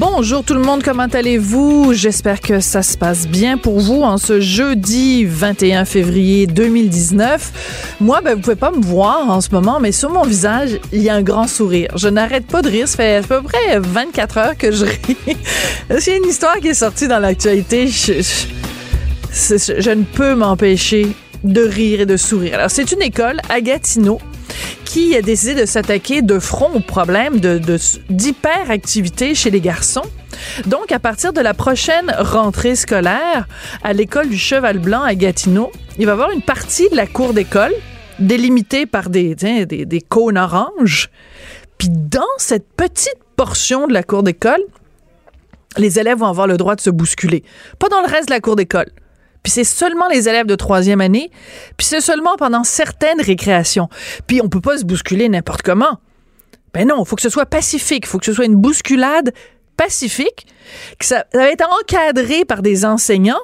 [0.00, 1.92] Bonjour tout le monde, comment allez-vous?
[1.92, 7.98] J'espère que ça se passe bien pour vous en ce jeudi 21 février 2019.
[8.00, 11.02] Moi, ben, vous pouvez pas me voir en ce moment, mais sur mon visage, il
[11.02, 11.90] y a un grand sourire.
[11.96, 12.88] Je n'arrête pas de rire.
[12.88, 15.18] Ça fait à peu près 24 heures que je ris.
[15.98, 17.86] C'est une histoire qui est sortie dans l'actualité.
[17.86, 18.22] Je,
[19.34, 21.08] je, je ne peux m'empêcher
[21.44, 22.54] de rire et de sourire.
[22.54, 24.18] Alors, c'est une école à Gatineau
[24.84, 27.40] qui a décidé de s'attaquer de front au problème
[28.08, 30.02] d'hyperactivité chez les garçons.
[30.66, 33.46] Donc, à partir de la prochaine rentrée scolaire,
[33.82, 37.06] à l'école du Cheval Blanc à Gatineau, il va y avoir une partie de la
[37.06, 37.72] cour d'école
[38.18, 41.10] délimitée par des, des cônes oranges.
[41.78, 44.60] Puis dans cette petite portion de la cour d'école,
[45.76, 47.44] les élèves vont avoir le droit de se bousculer.
[47.78, 48.90] Pas dans le reste de la cour d'école.
[49.42, 51.30] Puis c'est seulement les élèves de troisième année.
[51.76, 53.88] Puis c'est seulement pendant certaines récréations.
[54.26, 55.98] Puis on peut pas se bousculer n'importe comment.
[56.74, 58.04] Ben non, il faut que ce soit pacifique.
[58.06, 59.32] Il faut que ce soit une bousculade
[59.76, 60.46] pacifique.
[60.98, 63.40] Que ça, va être encadré par des enseignants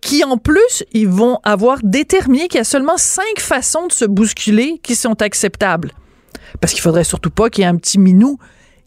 [0.00, 4.06] qui, en plus, ils vont avoir déterminé qu'il y a seulement cinq façons de se
[4.06, 5.92] bousculer qui sont acceptables.
[6.60, 8.38] Parce qu'il faudrait surtout pas qu'il y ait un petit minou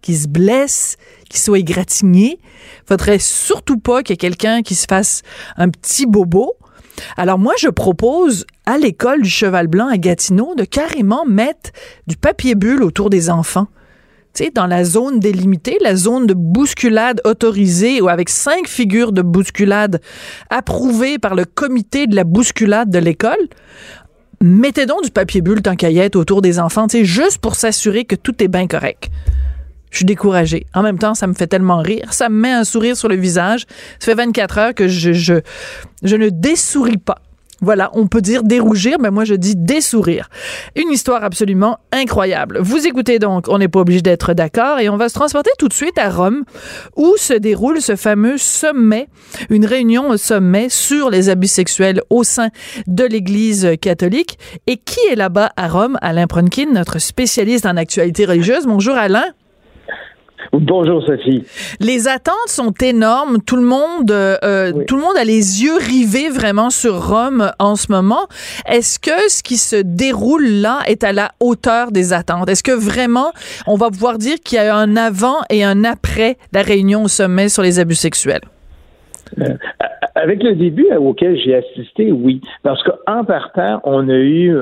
[0.03, 0.97] qui se blesse,
[1.29, 2.37] qui soit égratigné.
[2.85, 5.23] Faudrait surtout pas qu'il y ait quelqu'un qui se fasse
[5.57, 6.53] un petit bobo.
[7.17, 11.71] Alors moi, je propose à l'école du Cheval Blanc à Gatineau de carrément mettre
[12.05, 13.67] du papier bulle autour des enfants.
[14.35, 19.11] Tu sais, dans la zone délimitée, la zone de bousculade autorisée ou avec cinq figures
[19.11, 20.01] de bousculade
[20.49, 23.47] approuvées par le comité de la bousculade de l'école,
[24.41, 28.05] mettez donc du papier bulle tant caillette autour des enfants, tu sais, juste pour s'assurer
[28.05, 29.11] que tout est bien correct
[29.93, 30.65] je suis découragée.
[30.73, 32.11] En même temps, ça me fait tellement rire.
[32.13, 33.65] Ça me met un sourire sur le visage.
[33.99, 35.35] Ça fait 24 heures que je, je,
[36.01, 37.19] je ne dessouris pas.
[37.61, 40.29] Voilà, on peut dire dérougir, mais moi je dis dessourire.
[40.75, 42.59] Une histoire absolument incroyable.
[42.59, 45.69] Vous écoutez donc, on n'est pas obligé d'être d'accord et on va se transporter tout
[45.69, 46.43] de suite à Rome
[46.97, 49.07] où se déroule ce fameux sommet,
[49.49, 52.49] une réunion au sommet sur les abus sexuels au sein
[52.87, 54.37] de l'Église catholique.
[54.67, 55.97] Et qui est là-bas à Rome?
[56.01, 58.65] Alain Pronkin, notre spécialiste en actualité religieuse.
[58.65, 59.23] Bonjour Alain.
[60.51, 61.43] Bonjour Sophie.
[61.79, 63.41] Les attentes sont énormes.
[63.41, 67.51] Tout le monde, euh, euh, tout le monde a les yeux rivés vraiment sur Rome
[67.59, 68.27] en ce moment.
[68.67, 72.49] Est-ce que ce qui se déroule là est à la hauteur des attentes?
[72.49, 73.31] Est-ce que vraiment
[73.67, 77.07] on va pouvoir dire qu'il y a un avant et un après la réunion au
[77.07, 78.41] sommet sur les abus sexuels?
[79.39, 79.55] Euh,
[80.15, 82.41] avec le début auquel j'ai assisté, oui.
[82.61, 84.55] Parce qu'en partant, on a eu,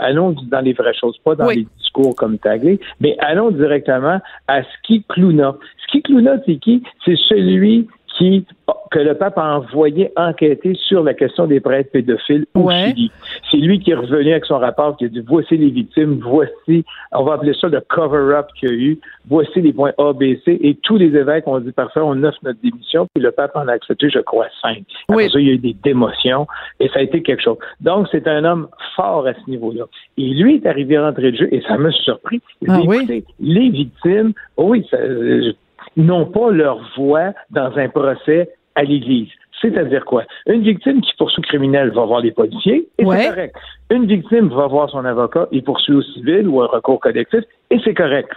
[0.00, 4.62] allons dans les vraies choses, pas dans les discours comme tagué, mais allons directement à
[4.62, 5.56] Ski Clouna.
[5.84, 6.82] Ski Clouna, c'est qui?
[7.04, 7.86] C'est celui
[8.16, 8.44] qui
[8.90, 13.10] que le pape a envoyé enquêter sur la question des prêtres pédophiles au Chili.
[13.50, 16.84] C'est lui qui est revenu avec son rapport qui a dit voici les victimes, voici,
[17.12, 18.98] on va appeler ça le cover-up qu'il y a eu,
[19.28, 22.38] voici les points A, B, C, et tous les évêques ont dit parfait, on offre
[22.42, 24.84] notre démission, puis le pape en a accepté, je crois, cinq.
[25.08, 26.46] Après ça, il y a eu des démotions,
[26.80, 27.58] et ça a été quelque chose.
[27.80, 29.84] Donc, c'est un homme fort à ce niveau-là.
[30.16, 32.40] Et lui est arrivé à rentrer de jeu, et ça m'a surpris.
[32.62, 33.24] Il ah, oui?
[33.40, 35.52] les victimes, oh oui, ça, euh,
[35.96, 39.28] n'ont pas leur voix dans un procès à l'Église.
[39.60, 40.22] C'est-à-dire quoi?
[40.46, 43.56] Une victime qui poursuit criminel va voir les policiers, et c'est correct.
[43.90, 47.40] Une victime va voir son avocat, il poursuit au civil ou un recours collectif,
[47.70, 48.30] et c'est correct.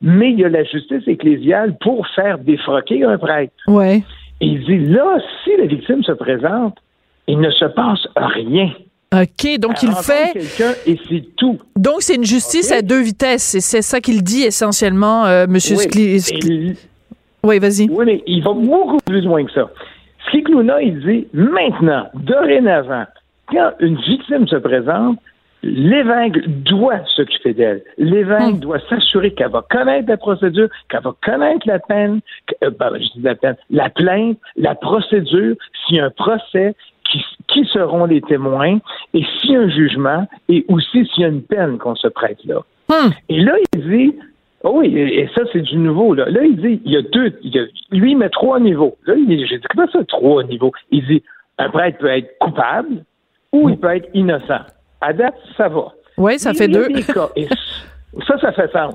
[0.00, 3.52] Mais il y a la justice ecclésiale pour faire défroquer un prêtre.
[3.68, 4.02] Ouais.
[4.40, 6.78] Et il dit, là, si la victime se présente,
[7.28, 8.70] il ne se passe rien.
[9.14, 10.32] OK, donc il fait.
[10.32, 11.58] quelqu'un et c'est tout.
[11.76, 13.58] Donc c'est une justice à deux vitesses.
[13.60, 16.76] C'est ça qu'il dit essentiellement, euh, Monsieur oui.
[17.44, 17.88] Oui, vas-y.
[17.90, 19.70] Oui, mais il va beaucoup plus loin que ça.
[20.30, 23.04] Cicluna, il dit maintenant, dorénavant,
[23.48, 25.18] quand une victime se présente,
[25.62, 27.82] l'évêque doit s'occuper d'elle.
[27.98, 28.60] L'évêque hmm.
[28.60, 32.20] doit s'assurer qu'elle va connaître la procédure, qu'elle va connaître la peine,
[32.64, 35.56] euh, ben, je dis la peine, la plainte, la procédure,
[35.86, 36.74] s'il y a un procès,
[37.10, 38.78] qui, qui seront les témoins,
[39.14, 42.08] et s'il y a un jugement, et aussi s'il y a une peine qu'on se
[42.08, 42.60] prête là.
[42.88, 43.10] Hmm.
[43.28, 44.14] Et là, il dit,
[44.64, 46.14] Oh oui, et, ça, c'est du nouveau.
[46.14, 46.26] Là.
[46.28, 47.32] là, il dit, il y a deux,
[47.90, 48.96] lui, il met trois niveaux.
[49.06, 50.72] Là, j'ai dit, comment ça, trois niveaux?
[50.90, 51.22] Il dit,
[51.58, 53.04] un prêtre peut être coupable
[53.52, 54.60] ou il peut être innocent.
[55.00, 55.92] À date, ça va.
[56.16, 56.88] Oui, ça fait deux.
[58.26, 58.94] ça, ça fait sens.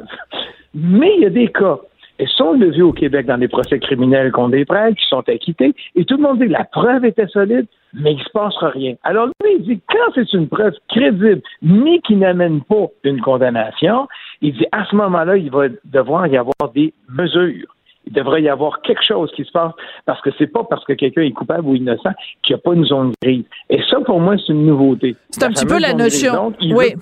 [0.74, 1.80] Mais il y a des cas,
[2.20, 5.74] et sont levés au Québec dans des procès criminels contre des prêtres qui sont acquittés,
[5.96, 8.70] et tout le monde dit que la preuve était solide, mais il ne se passera
[8.70, 8.96] rien.
[9.04, 14.08] Alors lui, il dit, quand c'est une preuve crédible, mais qui n'amène pas une condamnation,
[14.42, 17.68] Il dit, à ce moment-là, il va devoir y avoir des mesures.
[18.06, 19.74] Il devrait y avoir quelque chose qui se passe
[20.06, 22.12] parce que c'est pas parce que quelqu'un est coupable ou innocent
[22.42, 23.44] qu'il n'y a pas une zone grise.
[23.70, 25.18] Et ça, pour moi, c'est une nouveauté.
[25.30, 26.54] C'est un petit peu la notion.
[26.62, 26.96] oui.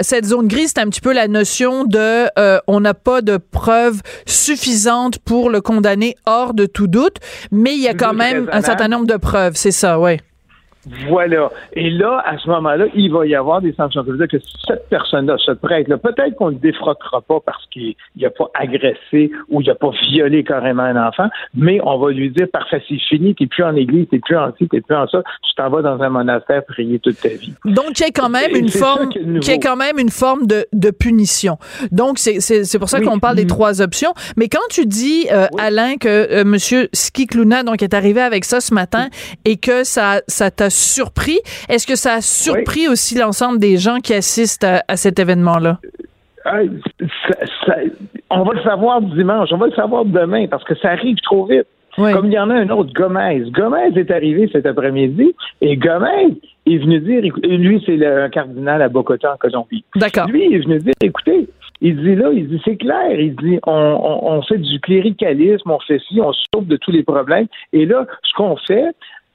[0.00, 3.38] cette zone grise, c'est un petit peu la notion de euh, on n'a pas de
[3.38, 7.16] preuves suffisantes pour le condamner hors de tout doute,
[7.50, 9.54] mais il y a quand même un certain nombre de preuves.
[9.54, 10.18] C'est ça, oui.
[11.08, 11.50] Voilà.
[11.72, 14.04] Et là, à ce moment-là, il va y avoir des sanctions.
[14.04, 17.64] Ça veut dire que cette personne-là, ce prêtre-là, peut-être qu'on ne le défroquera pas parce
[17.66, 22.10] qu'il n'a pas agressé ou il n'a pas violé carrément un enfant, mais on va
[22.10, 24.96] lui dire, parfait, c'est fini, t'es plus en église, t'es plus en ci, t'es plus
[24.96, 27.54] en ça, tu t'en vas dans un monastère prier toute ta vie.
[27.64, 29.08] Donc, il y a quand même une forme,
[29.40, 31.58] qui est quand même une forme de, de punition.
[31.90, 34.12] Donc, c'est pour ça qu'on parle des trois options.
[34.36, 38.60] Mais quand tu dis, euh, Alain, que euh, Monsieur Skikluna, donc, est arrivé avec ça
[38.60, 39.08] ce matin
[39.44, 41.38] et que ça, ça t'a surpris.
[41.68, 45.78] Est-ce que ça a surpris aussi l'ensemble des gens qui assistent à, cet événement-là?
[46.46, 46.68] Euh,
[48.30, 51.46] on va le savoir dimanche, on va le savoir demain parce que ça arrive trop
[51.46, 51.66] vite.
[51.96, 53.44] Comme il y en a un autre, Gomez.
[53.50, 56.36] Gomez est arrivé cet après-midi et Gomez
[56.66, 59.84] est venu dire, lui c'est le cardinal à Bogota en Colombie.
[59.94, 60.26] D'accord.
[60.26, 61.48] Lui est venu dire, écoutez,
[61.80, 65.78] il dit là, il dit c'est clair, il dit on, on, fait du cléricalisme, on
[65.80, 67.46] fait ci, on sauve de tous les problèmes.
[67.72, 68.86] Et là, ce qu'on fait,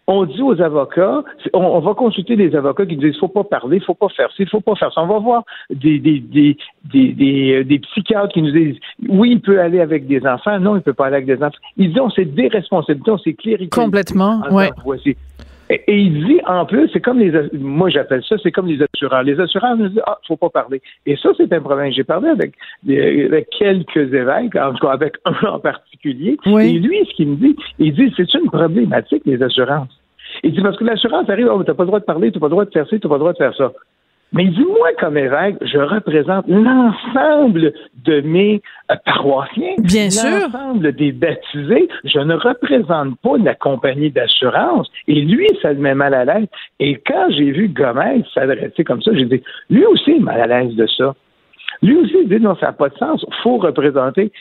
[0.10, 1.24] on dit aux avocats,
[1.54, 4.60] on, va consulter des avocats qui disent faut pas parler, faut pas faire ci, faut
[4.60, 5.04] pas faire ça.
[5.04, 8.78] On va voir des, des, des, des, des, psychiatres qui nous disent
[9.08, 11.60] oui, il peut aller avec des enfants, non, il peut pas aller avec des enfants.
[11.78, 13.84] Ils disent des responsabilités, c'est clérical.
[13.84, 14.72] Complètement, ouais.
[14.84, 15.16] Voici.
[15.70, 19.22] Et, il dit en plus, c'est comme les, moi j'appelle ça, c'est comme les assureurs.
[19.22, 20.82] Les assureurs nous disent ah, faut pas parler.
[21.06, 21.92] Et ça c'est un problème.
[21.92, 22.56] J'ai parlé avec,
[22.88, 26.38] avec quelques évêques, en tout cas avec un en particulier.
[26.48, 29.99] Et lui, ce qu'il me dit, il dit c'est une problématique les assurances.
[30.44, 32.48] Il dit parce que l'assurance arrive, oh, t'as pas le droit de parler, t'as pas
[32.48, 33.72] le droit de faire ci, t'as pas le droit de faire ça.
[34.32, 37.74] Mais il dit, moi, comme évêque, je représente l'ensemble
[38.06, 38.62] de mes
[38.92, 39.74] euh, paroissiens.
[39.80, 40.06] Bien.
[40.06, 41.90] L'ensemble des baptisés.
[42.04, 44.88] Je ne représente pas la compagnie d'assurance.
[45.08, 46.48] Et lui, ça le met mal à l'aise.
[46.80, 49.42] Et quand j'ai vu Gomez s'adresser comme ça, j'ai dit,
[49.72, 51.16] lui aussi est mal à l'aise de ça.
[51.82, 53.24] Lui aussi, il dit non, ça n'a pas de sens.
[53.28, 54.32] Il faut représenter.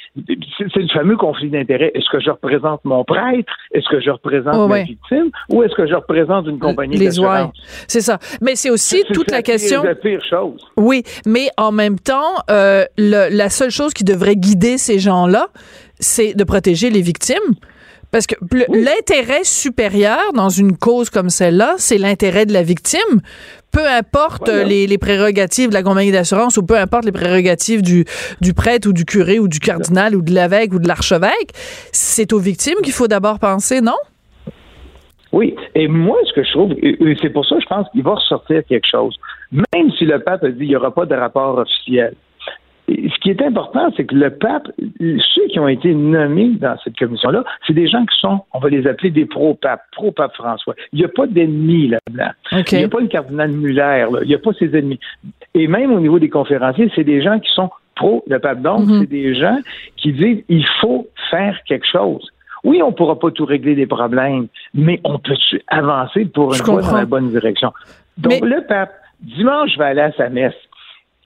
[0.58, 1.92] C'est le fameux conflit d'intérêts.
[1.94, 3.52] Est-ce que je représente mon prêtre?
[3.72, 5.30] Est-ce que je représente oh, ma victime?
[5.48, 7.52] Ou est-ce que je représente une compagnie d'assurance?
[7.86, 8.18] C'est ça.
[8.40, 9.82] Mais c'est aussi toute la question.
[9.82, 10.60] C'est la pire chose.
[10.76, 15.48] Oui, mais en même temps, euh, la seule chose qui devrait guider ces gens-là,
[16.00, 17.54] c'est de protéger les victimes.
[18.10, 18.34] Parce que
[18.68, 23.20] l'intérêt supérieur dans une cause comme celle-là, c'est l'intérêt de la victime.
[23.70, 28.06] Peu importe les, prérogatives de la compagnie d'assurance ou peu importe les prérogatives du,
[28.40, 31.52] du prêtre ou du curé ou du cardinal ou de l'évêque ou de l'archevêque,
[31.92, 33.98] c'est aux victimes qu'il faut d'abord penser, non?
[35.30, 38.02] Oui, et moi, ce que je trouve, et c'est pour ça que je pense qu'il
[38.02, 39.14] va ressortir quelque chose.
[39.52, 42.14] Même si le pape a dit qu'il n'y aura pas de rapport officiel,
[42.88, 44.68] ce qui est important, c'est que le pape,
[44.98, 48.68] ceux qui ont été nommés dans cette commission-là, c'est des gens qui sont, on va
[48.70, 50.74] les appeler des pro-papes, pro-pape François.
[50.92, 52.30] Il n'y a pas d'ennemis là-dedans.
[52.52, 54.98] Il n'y a pas le cardinal Muller, il n'y a pas ses ennemis.
[55.54, 58.62] Et même au niveau des conférenciers, c'est des gens qui sont pro le pape.
[58.62, 59.00] Donc, mhm.
[59.00, 59.58] c'est des gens
[59.96, 62.26] qui disent il faut faire quelque chose.
[62.64, 65.36] Oui, on ne pourra pas tout régler les problèmes, mais on peut
[65.68, 67.72] avancer pour une fois dans la bonne direction?
[68.16, 70.54] Donc, le pape, dimanche, va aller à sa messe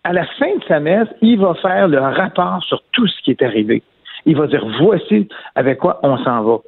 [0.05, 3.31] à la fin de sa messe, il va faire le rapport sur tout ce qui
[3.31, 3.83] est arrivé.
[4.27, 6.59] Il va dire voici avec quoi on s'en va.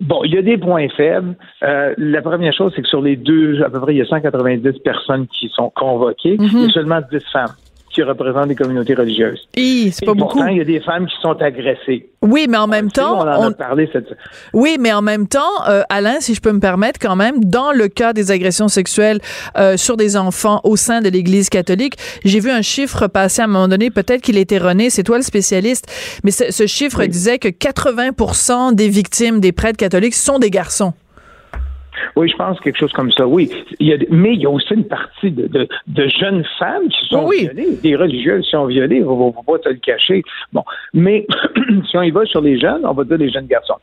[0.00, 1.36] Bon, il y a des points faibles.
[1.62, 4.06] Euh, la première chose, c'est que sur les deux, à peu près, il y a
[4.06, 6.36] 190 personnes qui sont convoquées.
[6.40, 7.54] Il y a seulement 10 femmes
[7.94, 9.48] qui représentent des communautés religieuses.
[9.54, 10.44] c'est pas beaucoup.
[10.46, 12.08] il y a des femmes qui sont agressées.
[12.22, 14.08] Oui, mais en même temps, on en a parlé cette...
[14.52, 17.72] Oui, mais en même temps, euh, Alain, si je peux me permettre, quand même, dans
[17.72, 19.20] le cas des agressions sexuelles
[19.56, 23.44] euh, sur des enfants au sein de l'Église catholique, j'ai vu un chiffre passer à
[23.44, 23.90] un moment donné.
[23.90, 24.90] Peut-être qu'il était erroné.
[24.90, 25.86] C'est toi le spécialiste,
[26.24, 30.94] mais ce, chiffre disait que 80% des victimes des prêtres catholiques sont des garçons.
[32.16, 33.50] Oui, je pense quelque chose comme ça, oui.
[33.80, 35.46] Il y a, mais il y a aussi une partie de,
[35.86, 39.58] de, jeunes femmes qui sont violées, des religieuses qui sont violées, on ne va pas
[39.58, 40.22] te le cacher.
[40.52, 41.26] Bon, mais
[41.90, 43.78] si on y va sur les jeunes, on va dire les jeunes garçons.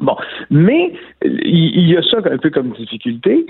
[0.00, 0.16] Bon,
[0.50, 0.92] mais
[1.24, 3.46] il y, a ça un peu comme difficulté.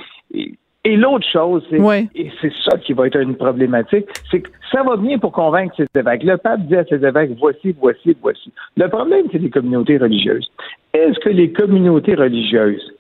[0.85, 1.79] Et, l'autre chose, c'est,
[2.15, 5.75] et c'est ça qui va être une problématique, c'est que ça va bien pour convaincre
[5.77, 6.25] ces évêques.
[6.25, 8.53] Le pape dit à ces évêques, voici, voici, voici.
[8.77, 10.51] Le problème, c'est les communautés religieuses.
[10.93, 12.93] Est-ce que les communautés religieuses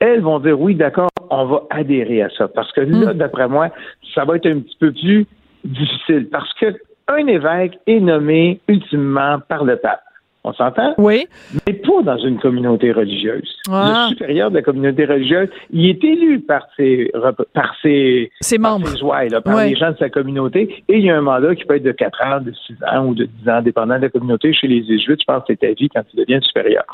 [0.00, 2.48] elles vont dire oui, d'accord, on va adhérer à ça.
[2.48, 3.18] Parce que là, hmm.
[3.18, 3.70] d'après moi,
[4.14, 5.26] ça va être un petit peu plus
[5.64, 6.28] difficile.
[6.30, 6.74] Parce que
[7.08, 10.02] un évêque est nommé ultimement par le pape.
[10.48, 10.94] On s'entend?
[10.96, 11.26] Oui.
[11.66, 13.54] Mais pas dans une communauté religieuse.
[13.70, 14.06] Ah.
[14.08, 17.10] Le supérieur de la communauté religieuse, il est élu par ses,
[17.52, 18.88] par ses, Ses par membres.
[18.88, 20.82] ses là, par les gens de sa communauté.
[20.88, 23.04] Et il y a un mandat qui peut être de 4 ans, de 6 ans
[23.06, 24.54] ou de 10 ans, dépendant de la communauté.
[24.54, 26.84] Chez les Jésuites, je pense que c'est ta vie quand tu deviens supérieur.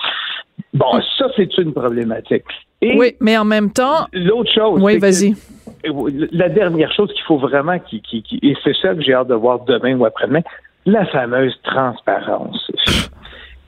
[0.72, 2.42] Bon, ça, c'est une problématique.
[2.82, 4.80] Et Oui, mais en même temps, l'autre chose.
[4.82, 5.34] oui, vas-y.
[6.32, 9.28] la dernière chose qu'il faut vraiment, qui, qui, qui- et c'est ça que j'ai hâte
[9.28, 10.40] de voir demain ou après-demain,
[10.86, 12.70] la fameuse transparence.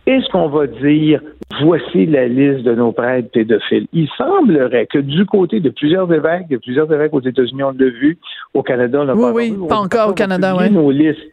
[0.06, 1.20] Est-ce qu'on va dire,
[1.62, 3.86] voici la liste de nos prêtres pédophiles?
[3.92, 7.90] Il semblerait que du côté de plusieurs évêques, de plusieurs évêques aux États-unis, on l'a
[7.90, 8.16] vu,
[8.54, 9.66] au Canada, on l'a Oui, pas oui, vu.
[9.68, 10.82] pas On- encore au on Canada, publier ouais.
[10.82, 11.30] nos listes.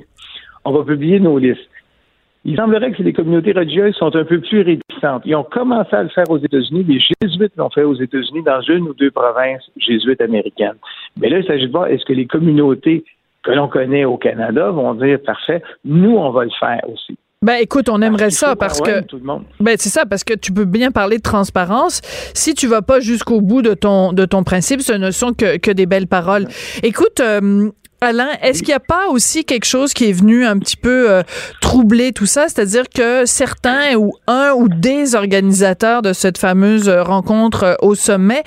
[0.65, 1.69] On va publier nos listes.
[2.45, 5.21] Il semblerait que les communautés religieuses sont un peu plus réticentes.
[5.25, 6.83] Ils ont commencé à le faire aux États-Unis.
[6.83, 10.75] Les jésuites l'ont fait aux États-Unis dans une ou deux provinces jésuites américaines.
[11.17, 13.05] Mais là, il s'agit de voir est-ce que les communautés
[13.43, 17.15] que l'on connaît au Canada vont dire parfait, nous, on va le faire aussi.
[17.43, 19.43] Ben écoute, on aimerait ça parce que convaincre tout le monde.
[19.59, 22.01] Ben c'est ça parce que tu peux bien parler de transparence
[22.33, 25.57] si tu vas pas jusqu'au bout de ton de ton principe, ce ne sont que
[25.57, 26.47] que des belles paroles.
[26.83, 27.69] Écoute euh,
[28.03, 31.09] Alain, est-ce qu'il n'y a pas aussi quelque chose qui est venu un petit peu
[31.09, 31.23] euh,
[31.61, 37.01] troubler tout ça, c'est-à-dire que certains ou un ou des organisateurs de cette fameuse euh,
[37.03, 38.43] rencontre euh, au sommet,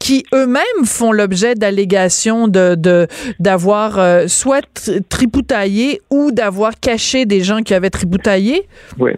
[0.00, 3.06] qui eux-mêmes font l'objet d'allégations de de
[3.40, 8.66] d'avoir euh, soit tri- tripoutaillé ou d'avoir caché des gens qui avaient tripoutaillé.
[8.98, 9.12] Oui.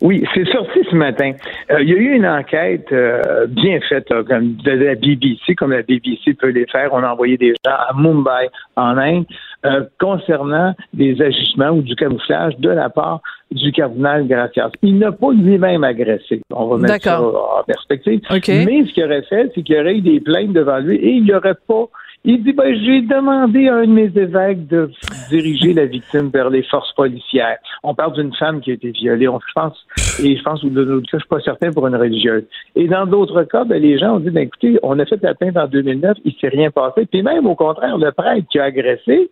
[0.00, 1.32] Oui, c'est sorti ce matin.
[1.70, 5.54] Euh, il y a eu une enquête euh, bien faite là, comme de la BBC,
[5.54, 6.90] comme la BBC peut les faire.
[6.92, 9.24] On a envoyé des gens à Mumbai, en Inde,
[9.64, 14.70] euh, concernant des agissements ou du camouflage de la part du cardinal Gracias.
[14.82, 16.42] Il n'a pas lui-même agressé.
[16.50, 18.20] On va mettre ça en perspective.
[18.30, 18.48] OK.
[18.48, 21.24] Mais ce qu'il aurait fait, c'est qu'il aurait eu des plaintes devant lui et il
[21.24, 21.86] n'y aurait pas.
[22.28, 24.90] Il dit ben, j'ai demandé à un de mes évêques de
[25.30, 27.58] diriger la victime vers les forces policières.
[27.84, 29.28] On parle d'une femme qui a été violée.
[29.28, 29.86] On, je pense,
[30.20, 32.42] et je pense, ou dans d'autres cas, je suis pas certain pour une religieuse.
[32.74, 35.34] Et dans d'autres cas, ben, les gens ont dit, ben, écoutez, on a fait la
[35.36, 37.06] plainte en 2009, il s'est rien passé.
[37.06, 39.30] Puis même, au contraire, le prêtre qui a agressé,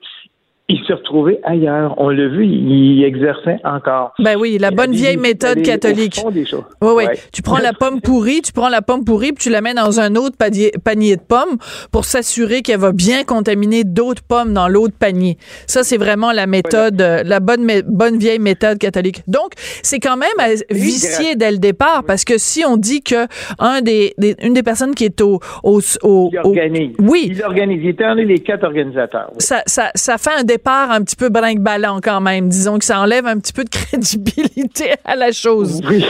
[0.69, 1.95] il s'est retrouvé ailleurs.
[1.99, 4.15] On l'a vu, il, exerçait encore.
[4.19, 6.17] Ben oui, la bonne Il- vieille il méthode catholique.
[6.33, 6.45] des.
[6.55, 7.05] Oui, oui.
[7.05, 7.19] Ouais.
[7.33, 10.01] Tu prends la pomme pourrie, tu prends la pomme pourrie, puis tu la mets dans
[10.01, 11.59] un autre panier, panier de pommes
[11.93, 15.37] pour s'assurer qu'elle va bien contaminer d'autres pommes dans l'autre panier.
[15.67, 19.21] Ça, c'est vraiment la méthode, euh, la bonne, bonne vieille méthode catholique.
[19.29, 19.53] Donc,
[19.83, 23.27] c'est quand même à vicier dès le départ, parce que si on dit que
[23.59, 26.97] un des, des- une des personnes qui est au, au, au- Il au- organise.
[27.01, 27.81] oui, Il organise.
[27.83, 29.29] Il était un des quatre organisateurs.
[29.33, 29.37] oui.
[29.41, 32.49] ça, ça, ça fait un départ un petit peu brinque-ballant quand même.
[32.49, 35.81] Disons que ça enlève un petit peu de crédibilité à la chose.
[35.89, 36.05] Oui.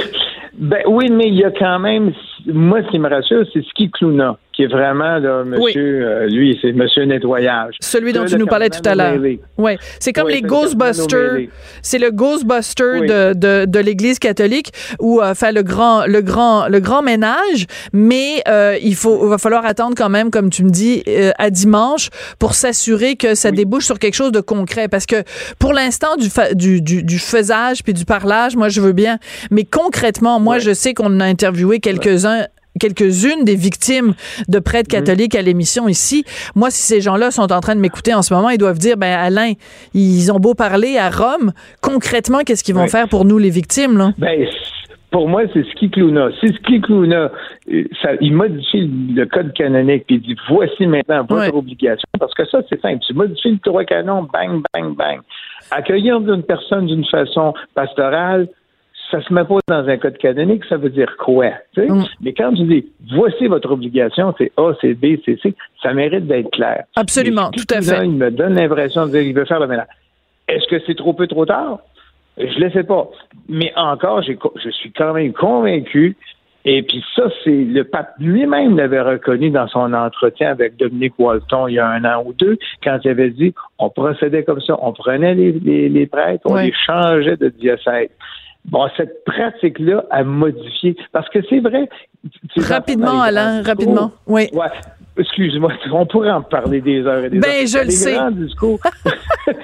[0.56, 2.12] Ben oui, mais il y a quand même,
[2.46, 6.58] moi, ce qui me rassure, c'est Ski Clouna, qui est vraiment, là, monsieur, euh, lui,
[6.62, 7.74] c'est monsieur nettoyage.
[7.80, 9.18] Celui dont tu nous parlais tout à l'heure.
[9.58, 11.48] Ouais, c'est comme Oui, les Ghostbusters.
[11.82, 13.06] C'est le Ghostbuster Oui.
[13.08, 14.70] de, de, de l'Église catholique
[15.00, 19.38] ou euh, enfin le grand le grand le grand ménage, mais euh, il faut va
[19.38, 23.50] falloir attendre quand même comme tu me dis euh, à dimanche pour s'assurer que ça
[23.50, 24.88] débouche sur quelque chose de concret.
[24.88, 25.16] Parce que
[25.58, 29.18] pour l'instant du, fa- du du du faisage puis du parlage, moi je veux bien,
[29.50, 32.46] mais concrètement, moi je sais qu'on a interviewé quelques-uns
[32.88, 34.14] quelques-unes des victimes
[34.48, 35.00] de prêtres Mhm.
[35.04, 36.24] catholiques à l'émission ici.
[36.54, 38.96] Moi, si ces gens-là sont en train de m'écouter en ce moment, ils doivent dire,
[38.96, 39.52] ben Alain,
[39.94, 42.88] ils ont beau parler à Rome, concrètement, qu'est-ce qu'ils vont Oui.
[42.90, 44.10] faire pour nous, les victimes, là?
[44.18, 44.46] Ben,
[45.10, 46.28] pour moi, c'est Ski Clouna.
[46.40, 47.30] Si Ski Clouna,
[47.72, 51.54] euh, ça, il modifie le code canonique puis il dit voici maintenant votre Ouais.
[51.56, 52.98] obligation, parce que ça, c'est simple.
[53.06, 55.20] Tu modifies le droit canon, bang, bang, bang.
[55.70, 58.48] Accueillir une personne d'une façon pastorale,
[59.14, 61.50] ça se met pas dans un code canonique, ça veut dire quoi?
[61.76, 62.02] Mm.
[62.20, 66.26] Mais quand tu dis voici votre obligation, c'est A, c'est B, c'est C, ça mérite
[66.26, 66.84] d'être clair.
[66.96, 68.04] Absolument, tout à fait.
[68.04, 69.86] Il me donne l'impression de dire qu'il veut faire le ménage.
[70.48, 71.78] Est-ce que c'est trop peu, trop tard?
[72.36, 73.08] Je ne le sais pas.
[73.48, 76.16] Mais encore, je suis quand même convaincu.
[76.66, 81.68] Et puis ça, c'est le pape lui-même l'avait reconnu dans son entretien avec Dominique Walton
[81.68, 84.74] il y a un an ou deux, quand il avait dit on procédait comme ça,
[84.80, 88.08] on prenait les, les, les prêtres, on les changeait de diocèse.
[88.66, 90.96] Bon, cette pratique-là a modifié.
[91.12, 91.88] Parce que c'est vrai.
[92.56, 94.12] Rapidement, Alain, rapidement.
[94.26, 94.48] Oui.
[94.52, 94.66] Ouais.
[95.16, 97.66] Excuse-moi, on pourrait en parler des heures et des Ben, heures.
[97.66, 98.14] je le sais.
[98.14, 98.80] grands discours.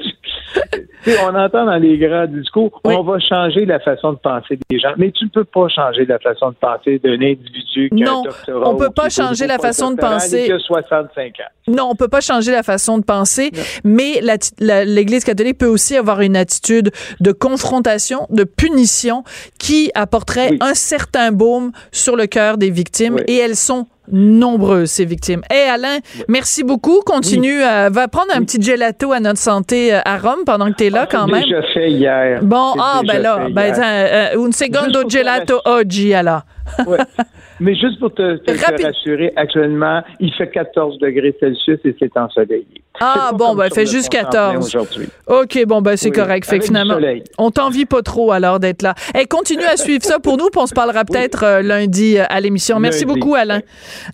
[1.07, 2.95] On entend dans les grands discours, Oui.
[2.99, 6.05] on va changer la façon de penser des gens, mais tu ne peux pas changer
[6.05, 8.69] la façon de penser d'un individu qui a Non, un doctorat.
[8.69, 10.43] on peut pas changer la façon de penser.
[10.43, 11.73] et qui a 65 ans.
[11.73, 13.51] Non, on peut pas changer la façon de penser,
[13.85, 14.21] mais
[14.61, 16.91] l'Église catholique peut aussi avoir une attitude
[17.21, 19.25] de confrontation, de punition,
[19.59, 20.59] qui apporterait Oui.
[20.61, 23.23] un certain baume sur le cœur des victimes, Oui.
[23.29, 25.43] et elles sont nombreuses, ces victimes.
[25.51, 25.99] Hé, Alain,
[26.29, 27.01] merci beaucoup.
[27.05, 30.85] Continue, à, va prendre un petit gelato à notre santé à Rome pendant que tu
[30.87, 31.43] es là, quand même.
[31.43, 32.41] déjà fait hier.
[32.43, 36.43] Bon, ah, ben là, ben, un, un secondo gelato oggi, alors.
[36.87, 36.99] Ouais.
[37.61, 42.83] Mais juste pour te, te, rassurer, actuellement, il fait 14 degrés Celsius et c'est ensoleillé.
[42.99, 44.77] Ah bon, ben fait juste 14.
[45.27, 46.49] OK, bon ben c'est correct.
[46.49, 46.97] Fait finalement,
[47.39, 48.95] on t'envie pas trop alors d'être là.
[49.19, 52.25] Et continue à suivre ça pour nous, puis on se parlera peut-être euh, lundi euh,
[52.29, 52.81] à l'émission.
[52.81, 53.61] Merci beaucoup Alain.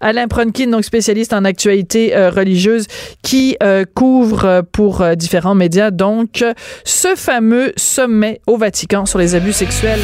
[0.01, 2.87] Alain Pronkin, donc spécialiste en actualité euh, religieuse
[3.23, 3.57] qui
[3.95, 6.45] couvre pour différents médias donc
[6.85, 10.01] ce fameux sommet au Vatican sur les abus sexuels.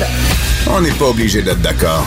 [0.71, 2.07] On n'est pas obligé d'être d'accord.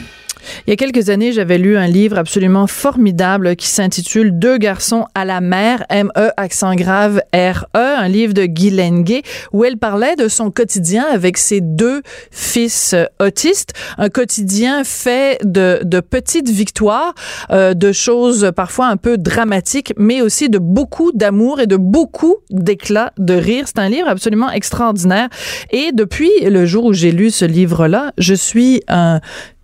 [0.67, 5.05] Il y a quelques années, j'avais lu un livre absolument formidable qui s'intitule Deux garçons
[5.15, 10.15] à la mer, M-E accent grave R-E, un livre de Guylaine Gay, où elle parlait
[10.15, 17.13] de son quotidien avec ses deux fils autistes, un quotidien fait de, de petites victoires,
[17.51, 22.37] euh, de choses parfois un peu dramatiques, mais aussi de beaucoup d'amour et de beaucoup
[22.49, 23.65] d'éclats de rire.
[23.67, 25.29] C'est un livre absolument extraordinaire.
[25.71, 29.21] Et depuis le jour où j'ai lu ce livre-là, je suis un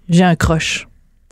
[0.10, 0.88] j'ai un crush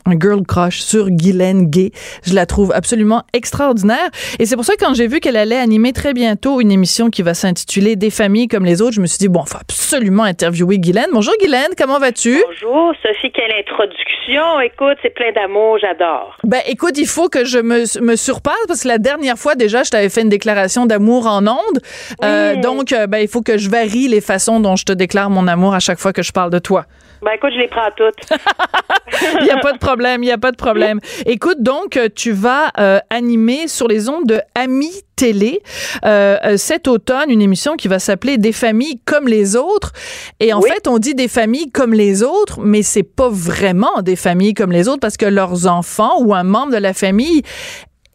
[0.06, 1.90] un girl crush sur Guylaine Gay.
[2.24, 4.08] Je la trouve absolument extraordinaire.
[4.38, 7.10] Et c'est pour ça que quand j'ai vu qu'elle allait animer très bientôt une émission
[7.10, 9.58] qui va s'intituler Des familles comme les autres, je me suis dit, bon, il faut
[9.58, 11.10] absolument interviewer Guylaine.
[11.12, 12.42] Bonjour Guylaine, comment vas-tu?
[12.46, 14.60] Bonjour Sophie, quelle introduction.
[14.60, 16.36] Écoute, c'est plein d'amour, j'adore.
[16.44, 19.82] Ben écoute, il faut que je me, me surpasse parce que la dernière fois déjà,
[19.82, 21.80] je t'avais fait une déclaration d'amour en ondes.
[22.22, 25.30] Euh, donc, euh, ben, il faut que je varie les façons dont je te déclare
[25.30, 26.86] mon amour à chaque fois que je parle de toi.
[27.26, 28.38] Ben écoute, je les prends toutes.
[29.40, 31.00] Il n'y a pas de problème, il n'y a pas de problème.
[31.24, 35.60] Écoute, donc, tu vas euh, animer sur les ondes de Ami Télé
[36.04, 39.92] euh, euh, cet automne une émission qui va s'appeler Des familles comme les autres.
[40.38, 44.16] Et en fait, on dit des familles comme les autres, mais c'est pas vraiment des
[44.16, 47.42] familles comme les autres parce que leurs enfants ou un membre de la famille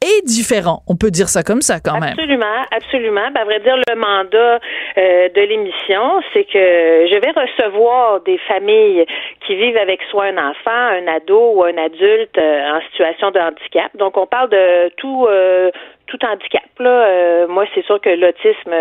[0.02, 0.82] est différent.
[0.88, 2.18] On peut dire ça comme ça quand même.
[2.18, 3.32] Absolument, absolument.
[3.34, 4.60] Ben, à vrai dire, le mandat
[4.98, 9.06] euh, de l'émission, c'est que je vais recevoir des familles
[9.46, 13.40] qui vivent avec soit un enfant, un ado ou un adulte euh, en situation de
[13.40, 13.96] handicap.
[13.96, 15.70] Donc, on parle de tout, euh,
[16.12, 16.64] tout handicap.
[16.80, 16.90] Là.
[16.90, 18.74] Euh, moi, c'est sûr que l'autisme,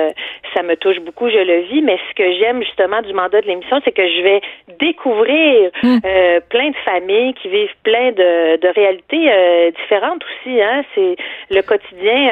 [0.54, 3.46] ça me touche beaucoup, je le vis, mais ce que j'aime justement du mandat de
[3.46, 4.40] l'émission, c'est que je vais
[4.80, 5.98] découvrir hmm.
[6.04, 10.60] euh, plein de familles qui vivent plein de, de réalités euh, différentes aussi.
[10.60, 10.82] Hein.
[10.94, 11.16] C'est
[11.50, 12.30] le quotidien,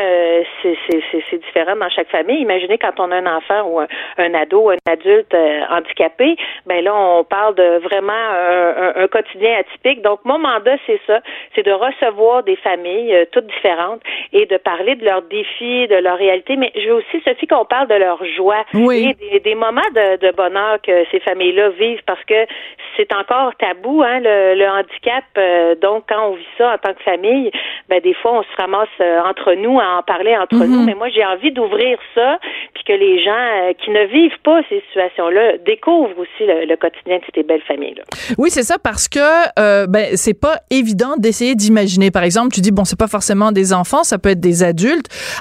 [0.63, 2.41] c'est différent dans chaque famille.
[2.41, 5.35] Imaginez quand on a un enfant ou un, ado, un adulte
[5.71, 10.03] handicapé, ben là, on parle de vraiment un, un quotidien atypique.
[10.03, 11.21] Donc, mon mandat, c'est ça,
[11.55, 14.01] c'est de recevoir des familles toutes différentes
[14.33, 17.65] et de parler de leurs défis, de leur réalité, mais je veux aussi, Sophie, qu'on
[17.65, 22.35] parle de leur joie et des, moments de, bonheur que ces familles-là vivent parce que
[22.97, 25.25] c'est encore tabou, hein, le, handicap.
[25.37, 27.51] Euh, donc, quand on vit ça en tant que famille,
[27.89, 30.71] ben des fois, on se ramasse euh, entre nous à en parler entre mm-hmm.
[30.71, 30.83] nous.
[30.85, 32.39] Mais moi, j'ai envie d'ouvrir ça,
[32.75, 37.19] puis que les gens euh, qui ne vivent pas ces situations-là découvrent aussi le, quotidien
[37.19, 38.05] de ces belles familles-là.
[38.37, 39.19] Oui, c'est ça, parce que
[39.87, 42.11] ben c'est pas évident d'essayer d'imaginer.
[42.11, 44.78] Par exemple, tu dis bon, c'est pas forcément des enfants, ça peut être des adultes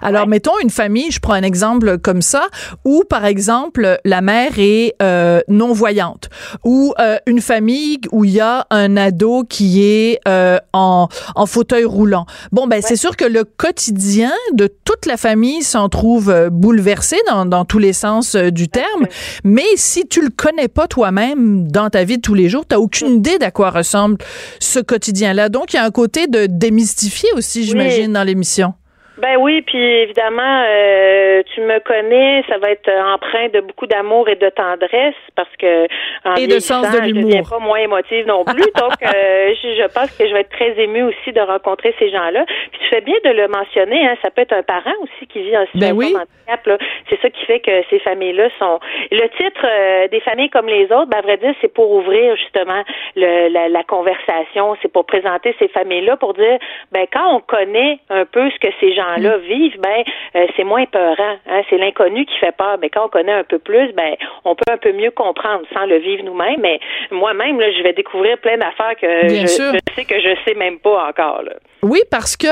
[0.02, 2.48] alors, mettons une famille, je prends un exemple comme ça,
[2.86, 6.30] où, par exemple, la mère est euh, non-voyante,
[6.64, 11.46] ou euh, une famille où il y a un ado qui est euh, en, en,
[11.46, 12.26] fauteuil roulant.
[12.52, 17.46] Bon, ben, c'est sûr que le quotidien de toute la famille s'en trouve bouleversé dans,
[17.46, 19.08] dans tous les sens du terme,
[19.44, 22.76] mais si tu le connais pas toi-même dans ta vie de tous les jours, tu
[22.76, 24.18] n'as aucune idée d'à quoi ressemble
[24.60, 25.50] ce quotidien-là.
[25.50, 28.74] Donc, il y a un côté de démystifier aussi, j'imagine, dans l'émission.
[29.18, 34.30] Ben oui, puis évidemment, euh, tu me connais, ça va être empreint de beaucoup d'amour
[34.30, 35.86] et de tendresse parce que
[36.24, 37.32] en et de sens de l'humour.
[37.32, 40.80] Je pas moins émotive non plus, donc euh, je, pense que je vais être très
[40.80, 42.46] émue aussi de rencontrer ces gens-là.
[42.72, 45.42] Puis tu fais bien de le mentionner, hein, ça peut être un parent aussi qui
[45.42, 46.82] vit en ben situation de handicap.
[47.10, 48.80] C'est ça qui fait que ces familles-là sont.
[49.12, 52.36] Le titre euh, des familles comme les autres, ben à vrai dire, c'est pour ouvrir
[52.36, 52.84] justement
[53.16, 56.60] le, la, la conversation, c'est pour présenter ces familles-là, pour dire,
[56.92, 60.04] ben quand on connaît un peu ce que ces gens là vivent, ben
[60.36, 61.36] euh, c'est moins peurant.
[61.48, 61.62] Hein?
[61.70, 62.78] C'est l'inconnu qui fait peur.
[62.82, 64.16] Mais quand on connaît un peu plus, ben
[64.46, 66.60] on peut un peu mieux comprendre sans le vivre nous-mêmes.
[66.62, 66.80] Mais
[67.12, 71.08] moi-même, là, je vais découvrir plein d'affaires que je, sais que je sais même pas
[71.10, 71.44] encore.
[71.44, 71.54] Là.
[71.84, 72.48] Oui, parce que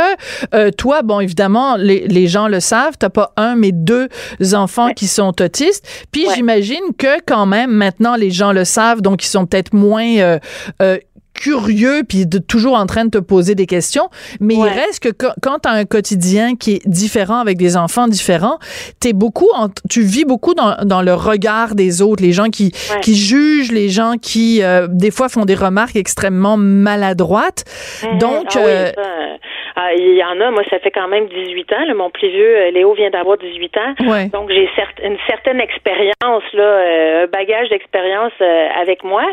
[0.54, 4.08] euh, toi, bon, évidemment, les, les gens le savent, t'as pas un, mais deux
[4.54, 6.08] enfants qui sont autistes.
[6.12, 10.40] Puis j'imagine que quand même, maintenant, les gens le savent, donc ils sont peut-être moins
[10.82, 10.98] euh,
[11.36, 15.10] curieux puis de toujours en train de te poser des questions, mais il reste que
[15.10, 18.58] quand, quand tu as un quotidien qui est différent avec des enfants différents,
[19.06, 19.50] es beaucoup
[19.90, 22.72] tu vis beaucoup dans, dans, le regard des autres, les gens qui
[23.04, 27.66] qui jugent, les gens qui euh, des fois font des remarques extrêmement maladroites.
[28.04, 28.18] Mhm.
[28.18, 28.92] Donc ah euh,
[29.78, 31.96] ah, il y en a, moi, ça fait quand même 18 ans.
[31.96, 34.28] mon plus vieux, euh, Léo, vient d'avoir 18 ans.
[34.32, 34.70] Donc, j'ai
[35.04, 39.24] une certaine expérience, là, euh, un bagage d'expérience euh, avec moi.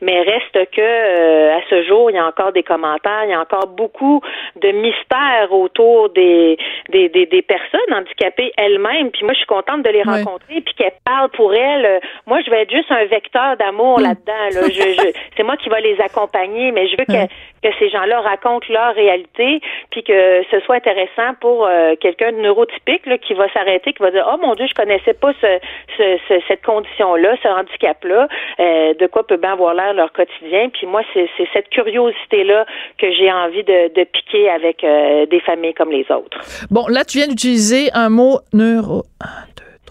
[0.00, 3.40] Mais reste que, à ce jour, il y a encore des commentaires, il y a
[3.40, 4.20] encore beaucoup
[4.56, 6.58] de mystères autour des,
[6.90, 9.10] des, des, personnes handicapées elles-mêmes.
[9.10, 12.00] Puis moi, je suis contente de les rencontrer, puis qu'elles parlent pour elles.
[12.26, 14.02] Moi, je vais être juste un vecteur d'amour hmm.
[14.02, 14.60] là-dedans.
[14.60, 14.68] Là.
[14.68, 17.26] Je, c'est moi qui vais les accompagner, mais je veux que,
[17.62, 22.38] que ces gens-là racontent leur réalité puis que ce soit intéressant pour euh, quelqu'un de
[22.38, 25.58] neurotypique là, qui va s'arrêter, qui va dire oh mon Dieu, je connaissais pas ce,
[25.96, 28.28] ce, cette condition-là, ce handicap-là,
[28.60, 30.68] euh, de quoi peut bien avoir l'air leur quotidien.
[30.70, 32.66] Puis moi, c'est cette curiosité-là
[32.98, 36.38] que j'ai envie de, piquer avec euh, des familles comme les autres.
[36.70, 39.04] Bon, là, tu viens d'utiliser un mot neuro.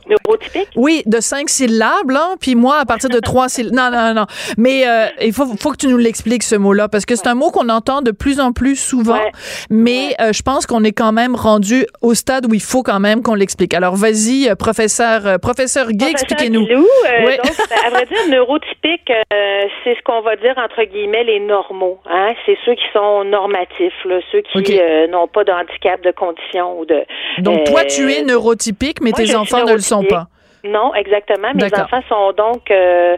[0.10, 0.70] Neurotypique?
[0.76, 2.36] Oui, de cinq syllabes, là.
[2.40, 3.74] Puis moi, à partir de trois syllabes.
[3.74, 4.26] Non, non, non.
[4.58, 7.36] Mais euh, il faut, faut que tu nous l'expliques, ce mot-là, parce que c'est un
[7.36, 9.20] mot qu'on entend de plus en plus souvent.
[9.70, 13.00] Mais euh, je pense qu'on est quand même rendu au stade où il faut quand
[13.00, 13.74] même qu'on l'explique.
[13.74, 16.66] Alors, vas-y, euh, professeur, professeur Gay, expliquez-nous.
[16.68, 16.86] donc,
[17.86, 19.12] à vrai dire, neurotypique,
[19.84, 22.00] c'est ce qu'on va dire, entre guillemets, les normaux.
[22.10, 22.34] Hein?
[22.46, 26.86] C'est ceux qui sont normatifs, là, ceux qui n'ont pas de handicap, de condition ou
[26.86, 27.04] de...
[27.40, 30.30] Donc, toi, tu es neurotypique, mais tes enfants ne le sont pas.
[30.64, 31.50] Non, exactement.
[31.54, 33.16] Mes enfants sont donc euh,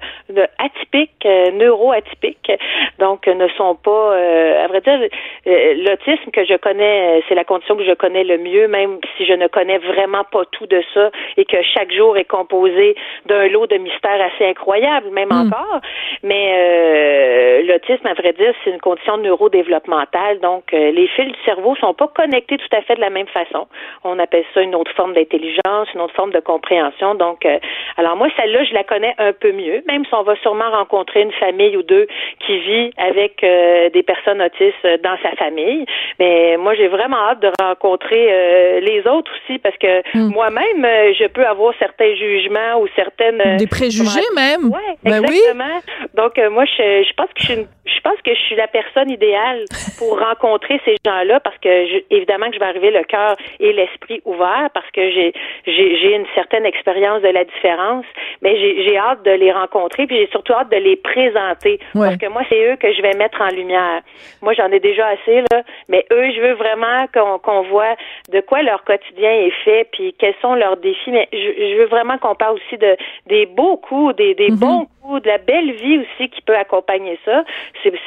[0.58, 2.52] atypiques, euh, neuroatypiques,
[3.00, 5.00] donc ne sont pas, euh, à vrai dire,
[5.48, 9.26] euh, l'autisme que je connais, c'est la condition que je connais le mieux, même si
[9.26, 13.48] je ne connais vraiment pas tout de ça et que chaque jour est composé d'un
[13.48, 15.48] lot de mystères assez incroyables, même hmm.
[15.48, 15.82] encore.
[16.24, 21.94] Mais l'autisme, à vrai dire, c'est une condition neurodéveloppementale, donc les fils du cerveau sont
[21.94, 23.68] pas connectés tout à fait de la même façon.
[24.04, 27.16] On appelle ça une autre forme d'intelligence, une autre forme de compréhension.
[27.16, 27.60] Donc donc, euh,
[27.98, 31.22] alors moi, celle-là, je la connais un peu mieux, même si on va sûrement rencontrer
[31.22, 32.08] une famille ou deux
[32.46, 35.86] qui vit avec euh, des personnes autistes dans sa famille.
[36.20, 40.32] Mais moi, j'ai vraiment hâte de rencontrer euh, les autres aussi parce que hmm.
[40.32, 43.58] moi-même, je peux avoir certains jugements ou certaines...
[43.58, 44.66] Des préjugés même.
[44.66, 45.80] Oui, exactement.
[46.16, 47.68] Donc, moi, je, je pense que je suis une
[48.00, 49.66] je pense que je suis la personne idéale
[49.98, 54.22] pour rencontrer ces gens-là parce que évidemment que je vais arriver le cœur et l'esprit
[54.26, 55.34] ouvert parce que j'ai
[55.66, 58.06] j'ai une certaine expérience de la différence,
[58.42, 62.28] mais j'ai hâte de les rencontrer puis j'ai surtout hâte de les présenter parce que
[62.28, 64.02] moi c'est eux que je vais mettre en lumière.
[64.42, 67.96] Moi j'en ai déjà assez là, mais eux je veux vraiment qu'on voit
[68.32, 71.12] de quoi leur quotidien est fait puis quels sont leurs défis.
[71.12, 74.60] Mais je, veux vraiment qu'on parle aussi de des beaux coups, des, des mm-hmm.
[74.60, 77.44] bons coups, de la belle vie aussi qui peut accompagner ça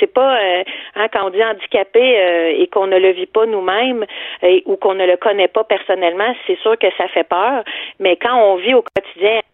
[0.02, 0.62] c'est pas euh,
[0.96, 4.04] hein, quand on dit handicapé euh, et qu'on ne le vit pas nous-mêmes
[4.66, 7.64] ou qu'on ne le connaît pas personnellement, c'est sûr que ça fait peur.
[8.00, 9.01] Mais quand on vit au quotidien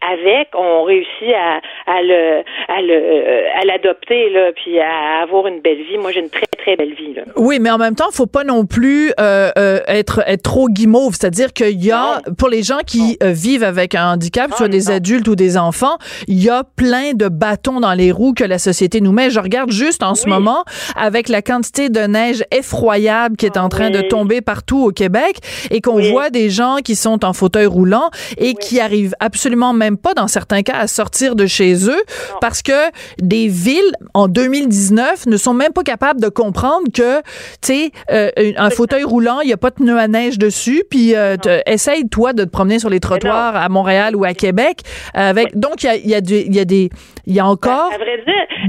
[0.01, 5.61] avec, on réussit à, à le à le à l'adopter là, puis à avoir une
[5.61, 5.97] belle vie.
[5.97, 7.13] Moi, j'ai une très très belle vie.
[7.13, 7.23] Là.
[7.35, 9.51] Oui, mais en même temps, faut pas non plus euh,
[9.87, 11.13] être être trop guimauve.
[11.13, 15.27] C'est-à-dire qu'il y a pour les gens qui vivent avec un handicap, soit des adultes
[15.27, 19.01] ou des enfants, il y a plein de bâtons dans les roues que la société
[19.01, 19.29] nous met.
[19.29, 20.63] Je regarde juste en ce moment
[20.95, 25.37] avec la quantité de neige effroyable qui est en train de tomber partout au Québec
[25.71, 29.38] et qu'on voit des gens qui sont en fauteuil roulant et qui arrivent absolument
[29.73, 32.01] même pas dans certains cas à sortir de chez eux
[32.41, 37.23] parce que des villes en 2019 ne sont même pas capables de comprendre que tu
[37.61, 41.15] sais euh, un fauteuil roulant, il y a pas de pneu à neige dessus puis
[41.15, 44.81] euh, essaye toi de te promener sur les trottoirs à Montréal ou à Québec
[45.13, 46.89] avec donc il y a, y, a y a des
[47.25, 47.91] il y a encore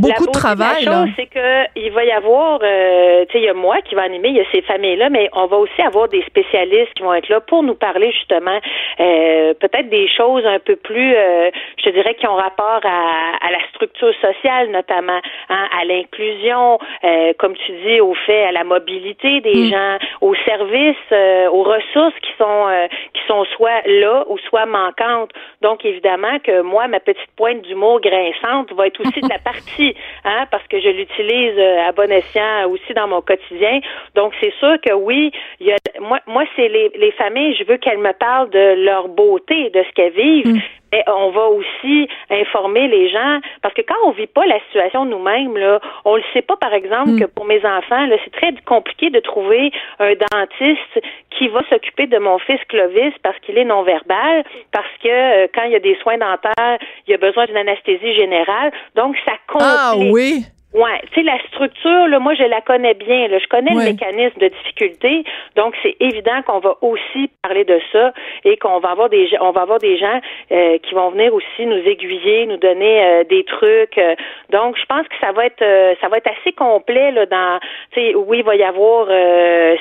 [0.00, 3.54] beaucoup de travail c'est que il va y avoir, euh, tu sais, il y a
[3.54, 6.22] moi qui va animer, il y a ces familles-là, mais on va aussi avoir des
[6.22, 8.58] spécialistes qui vont être là pour nous parler justement
[9.00, 13.36] euh, peut-être des choses un peu plus, euh, je te dirais, qui ont rapport à,
[13.40, 18.52] à la structure sociale notamment, hein, à l'inclusion, euh, comme tu dis, au fait, à
[18.52, 19.70] la mobilité des mm.
[19.70, 22.68] gens, aux services, euh, aux ressources qui sont
[23.14, 25.30] qui sont soit là ou soit manquantes.
[25.62, 29.94] Donc évidemment que moi, ma petite pointe d'humour grinçante va être aussi de la partie,
[30.24, 33.80] hein, parce que je l'utilise euh, à bon escient aussi dans mon quotidien.
[34.14, 37.64] Donc, c'est sûr que oui, il y a, moi, moi c'est les, les familles, je
[37.64, 40.49] veux qu'elles me parlent de leur beauté, de ce qu'elles vivent.
[40.52, 40.60] Mm.
[40.92, 45.04] Mais on va aussi informer les gens parce que quand on vit pas la situation
[45.04, 47.20] nous-mêmes là, on le sait pas par exemple mm.
[47.20, 52.06] que pour mes enfants là, c'est très compliqué de trouver un dentiste qui va s'occuper
[52.06, 55.76] de mon fils Clovis parce qu'il est non verbal, parce que euh, quand il y
[55.76, 58.72] a des soins dentaires, il y a besoin d'une anesthésie générale.
[58.94, 59.68] Donc ça complique.
[59.70, 60.44] Ah oui.
[60.72, 63.90] Ouais, tu sais la structure là, moi je la connais bien, là, je connais le
[63.90, 65.24] mécanisme de difficulté,
[65.56, 68.12] donc c'est évident qu'on va aussi parler de ça
[68.44, 70.20] et qu'on va avoir des on va avoir des gens
[70.52, 73.98] euh, qui vont venir aussi nous aiguiller, nous donner euh, des trucs.
[73.98, 74.14] Euh.
[74.50, 75.64] donc je pense que ça va être
[76.00, 77.58] ça va être assez complet là dans
[77.90, 79.08] tu sais oui, il va y avoir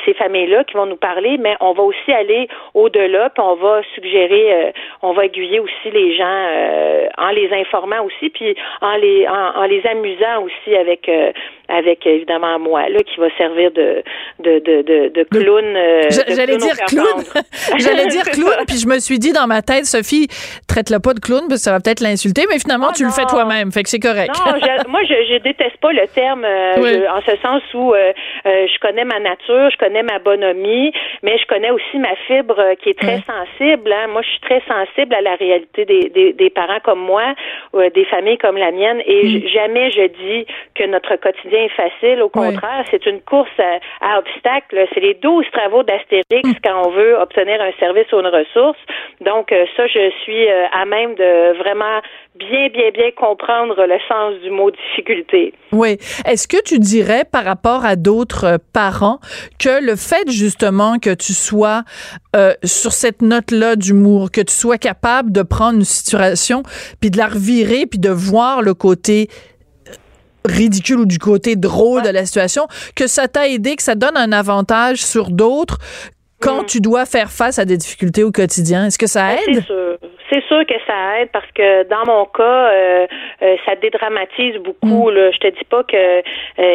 [0.05, 3.53] ces familles là qui vont nous parler, mais on va aussi aller au-delà, puis on
[3.53, 4.73] va suggérer
[5.03, 6.47] on va aiguiller aussi les gens
[7.19, 11.31] en les informant aussi puis en les en les amusant aussi avec euh,
[11.69, 14.03] avec évidemment moi là qui va servir de
[14.39, 15.63] de de de, de clown.
[15.75, 17.23] Euh, j'allais dire clown.
[17.79, 20.27] J'allais dire clown, puis je me suis dit dans ma tête, Sophie,
[20.67, 23.11] traite-le pas de clown parce que ça va peut-être l'insulter, mais finalement ah, tu le
[23.11, 24.33] fais toi-même, fait que c'est correct.
[24.45, 24.53] Non,
[24.89, 27.93] moi je, je déteste pas le terme euh, en ce sens où
[28.45, 30.91] je connais ma nature, je connais ma bonhomie,
[31.23, 33.91] mais je connais aussi ma fibre qui est très sensible.
[33.93, 34.07] Hein.
[34.09, 37.33] Moi, je suis très sensible à la réalité des, des, des parents comme moi,
[37.73, 39.47] des familles comme la mienne, et mm.
[39.47, 42.21] jamais je dis que notre quotidien facile.
[42.21, 43.49] Au contraire, c'est une course
[44.01, 44.87] à, obstacles.
[44.93, 46.53] C'est les 12 travaux d'Astérix mm.
[46.63, 48.77] quand on veut obtenir un service ou une ressource.
[49.21, 51.99] Donc, euh, ça, je suis euh, à même de vraiment
[52.35, 55.53] bien, bien, bien comprendre le sens du mot difficulté.
[55.71, 55.97] Oui.
[56.25, 59.19] Est-ce que tu dirais par rapport à d'autres euh, parents
[59.59, 61.83] que le fait justement que tu sois
[62.63, 66.61] sur cette note-là d'humour, que tu sois capable de prendre une situation
[67.01, 69.27] puis de la revirer puis de voir le côté
[70.45, 74.17] ridicule ou du côté drôle de la situation, que ça t'a aidé, que ça donne
[74.17, 75.79] un avantage sur d'autres
[76.39, 76.65] quand mm.
[76.65, 78.85] tu dois faire face à des difficultés au quotidien.
[78.85, 79.63] Est-ce que ça ben, aide?
[80.31, 83.07] C'est sûr que ça aide parce que dans mon cas, euh,
[83.41, 85.09] euh, ça dédramatise beaucoup.
[85.09, 85.15] Mm.
[85.15, 85.31] Là.
[85.31, 86.21] Je te dis pas que euh,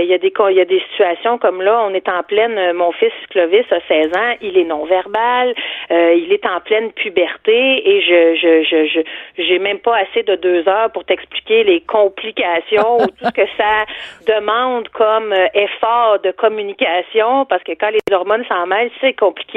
[0.03, 2.73] il y a des il y a des situations comme là, on est en pleine.
[2.73, 5.55] Mon fils Clovis a 16 ans, il est non verbal,
[5.91, 9.01] il est en pleine puberté et je je je je
[9.43, 13.47] j'ai même pas assez de deux heures pour t'expliquer les complications ou tout ce que
[13.57, 13.85] ça
[14.27, 19.54] demande comme effort de communication parce que quand les hormones s'en mêlent, c'est compliqué.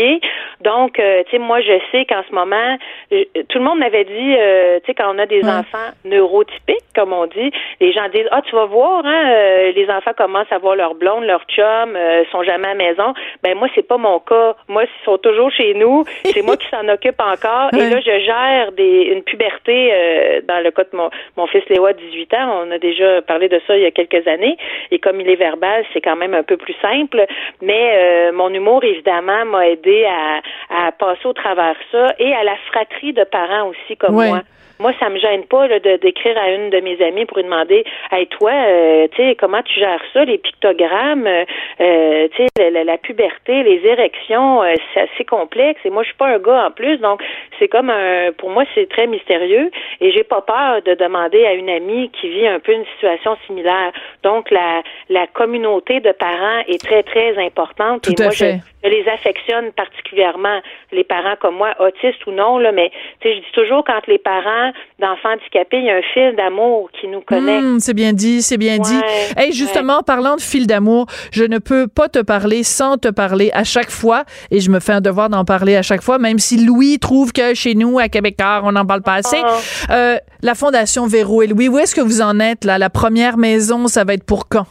[0.62, 2.78] Donc, tu sais, moi je sais qu'en ce moment,
[3.10, 7.14] tout le monde avait dit, euh, tu sais, quand on a des enfants neurotypiques, comme
[7.14, 10.58] on dit, les gens disent, ah, tu vas voir, hein, euh, les enfants commencent à
[10.58, 13.14] voir leur blonde, leur chum, euh, sont jamais à la maison.
[13.44, 14.56] Ben moi, c'est pas mon cas.
[14.68, 16.04] Moi, ils sont toujours chez nous.
[16.26, 17.70] C'est moi qui s'en occupe encore.
[17.74, 21.88] Et là, je gère des, une puberté dans le cas de mon, mon fils Léo,
[21.92, 22.64] 18 ans.
[22.66, 24.58] On a déjà parlé de ça il y a quelques années.
[24.92, 27.26] Et comme il est verbal, c'est quand même un peu plus simple.
[27.62, 32.56] Mais mon humour, évidemment, m'a aidé à, à passer au travers ça et à la
[32.68, 34.42] fratrie de parents aussi comme moi.
[34.80, 37.84] Moi, ça me gêne pas de d'écrire à une de mes amies pour lui demander,
[38.12, 41.46] hey toi, euh, tu sais, comment tu gères ça, les pictogrammes, euh,
[41.82, 45.80] euh tu sais, la, puberté, les érections, euh, c'est assez complexe.
[45.84, 47.24] Et moi, je suis pas un gars en plus, donc
[47.58, 49.72] c'est comme un, pour moi, c'est très mystérieux.
[50.00, 53.36] Et j'ai pas peur de demander à une amie qui vit un peu une situation
[53.48, 53.92] similaire.
[54.24, 58.04] Donc la la communauté de parents est très très importante.
[58.04, 62.58] Tout et moi, Je, je les affectionne particulièrement, les parents comme moi, autistes ou non,
[62.58, 65.96] là, mais tu sais, je dis toujours quand les parents d'enfants handicapés, il y a
[65.96, 67.64] un fil d'amour qui nous connecte.
[67.64, 69.00] Hmm, c'est bien dit, c'est bien dit.
[69.44, 73.52] Et justement, parlant de fil d'amour, je ne peux pas te parler sans te parler
[73.54, 76.40] à chaque fois, et je me fais un devoir d'en parler à chaque fois, même
[76.40, 79.42] si Louis trouve que chez nous, à Québec, on n'en parle pas assez.
[79.44, 79.58] Ah.
[79.92, 82.78] Euh, la Fondation Véro et Louis, où est-ce que vous en êtes là?
[82.78, 84.66] La première maison, ça va être pour quand?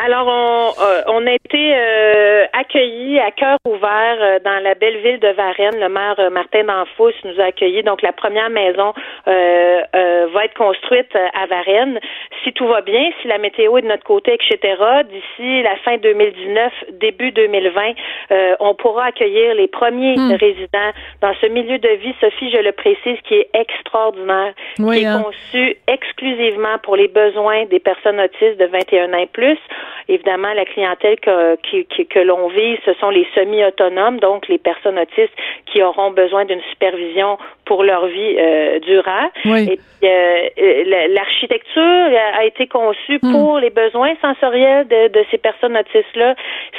[0.00, 4.98] Alors, on, euh, on a été euh, accueillis à cœur ouvert euh, dans la belle
[4.98, 5.80] ville de Varennes.
[5.80, 7.82] Le maire Martin Danfous nous a accueillis.
[7.82, 8.92] Donc, la première maison
[9.26, 11.98] va être construite à Varennes.
[12.44, 14.58] Si tout va bien, si la météo est de notre côté, etc.,
[15.10, 17.92] d'ici la fin 2019, début 2020,
[18.60, 20.34] on pourra accueillir les premiers hmm.
[20.34, 25.06] résidents dans ce milieu de vie, Sophie, je le précise, qui est extraordinaire, qui est
[25.06, 25.22] hein.
[25.22, 29.58] conçu exclusivement pour les besoins des personnes autistes de 21 ans et plus.
[30.08, 35.34] Évidemment, la clientèle que, que, l'on vise, ce sont les semi-autonomes, donc les personnes autistes
[35.66, 39.30] qui auront besoin d'une supervision pour leur vie euh, durable.
[39.44, 41.82] Et euh, l'architecture
[42.38, 43.32] a été conçue hmm.
[43.32, 46.34] pour les besoins sensoriels de, de ces personnes autistes-là.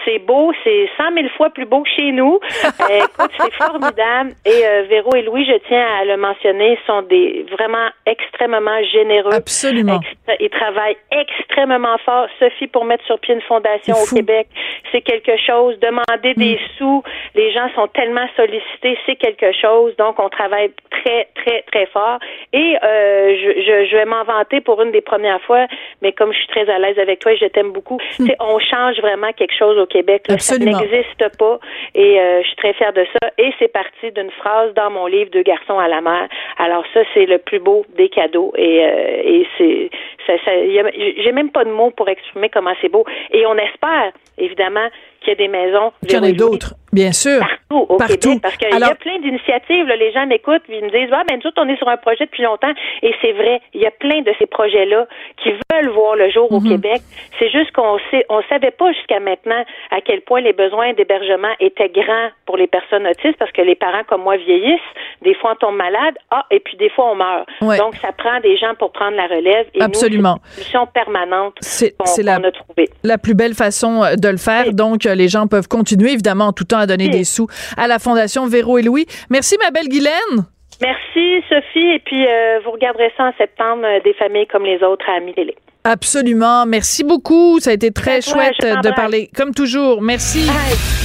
[0.05, 2.39] C'est beau, c'est cent mille fois plus beau que chez nous.
[2.89, 4.31] Euh, écoute, c'est formidable.
[4.45, 9.33] Et euh, Véro et Louis, je tiens à le mentionner, sont des vraiment extrêmement généreux.
[9.33, 9.99] Absolument.
[10.39, 12.27] ils travaillent extrêmement fort.
[12.39, 14.47] Sophie, pour mettre sur pied une fondation au Québec,
[14.91, 15.79] c'est quelque chose.
[15.79, 16.77] Demander des mm.
[16.77, 17.03] sous,
[17.35, 19.95] les gens sont tellement sollicités, c'est quelque chose.
[19.97, 22.19] Donc, on travaille très, très, très fort.
[22.51, 25.67] Et euh, je, je, vais m'en vanter pour une des premières fois,
[26.01, 28.29] mais comme je suis très à l'aise avec toi et je t'aime beaucoup, mm.
[28.39, 30.25] on change vraiment quelque chose au Québec.
[30.39, 31.59] Ça n'existe pas.
[31.95, 33.29] Et euh, je suis très fière de ça.
[33.37, 36.27] Et c'est parti d'une phrase dans mon livre Deux garçons à la mer.
[36.57, 38.51] Alors ça, c'est le plus beau des cadeaux.
[38.57, 39.89] Et, euh, et c'est,
[40.25, 43.05] ça, ça, j'ai même pas de mots pour exprimer comment c'est beau.
[43.31, 44.87] Et on espère, évidemment,
[45.19, 45.91] qu'il y a des maisons.
[46.07, 47.39] Qu'il y en ait d'autres, bien sûr.
[47.39, 48.41] Partout au Québec.
[48.41, 49.85] Parce qu'il y a plein d'initiatives.
[49.87, 52.43] Les gens m'écoutent ils me disent Ah, ben, nous on est sur un projet depuis
[52.43, 52.71] longtemps.
[53.01, 55.07] Et c'est vrai, il y a plein de ces projets-là
[55.43, 56.69] qui veulent voir le jour au mhm.
[56.69, 57.01] Québec.
[57.37, 61.53] C'est juste qu'on sait, on savait pas jusqu'à maintenant à quel point les besoins d'hébergement
[61.59, 64.79] étaient grands pour les personnes autistes parce que les parents comme moi vieillissent.
[65.21, 66.15] Des fois, on tombe malade.
[66.31, 67.47] Ah, et puis des fois, on meurt.
[67.77, 69.67] Donc, ça prend des gens pour prendre la relève.
[69.73, 70.37] Et Absolument.
[70.43, 71.55] c'est une solution permanente
[71.99, 72.89] qu'on la, a trouvée.
[73.03, 74.73] La plus belle façon euh, de le faire.
[74.73, 77.99] Donc, les gens peuvent continuer, évidemment, en tout temps à donner des sous à la
[77.99, 79.05] Fondation Véro et Louis.
[79.29, 80.45] Merci, ma belle Guylaine.
[80.81, 81.95] Merci, Sophie.
[81.95, 85.17] Et puis, euh, vous regarderez ça en septembre, euh, des familles comme les autres à
[85.17, 85.55] Amélie.
[85.83, 86.65] Absolument.
[86.65, 87.59] Merci beaucoup.
[87.59, 89.29] Ça a été très chouette de parler.
[89.35, 90.01] Comme toujours.
[90.01, 90.47] Merci.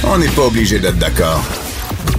[0.07, 1.41] On n'est pas obligé d'être d'accord.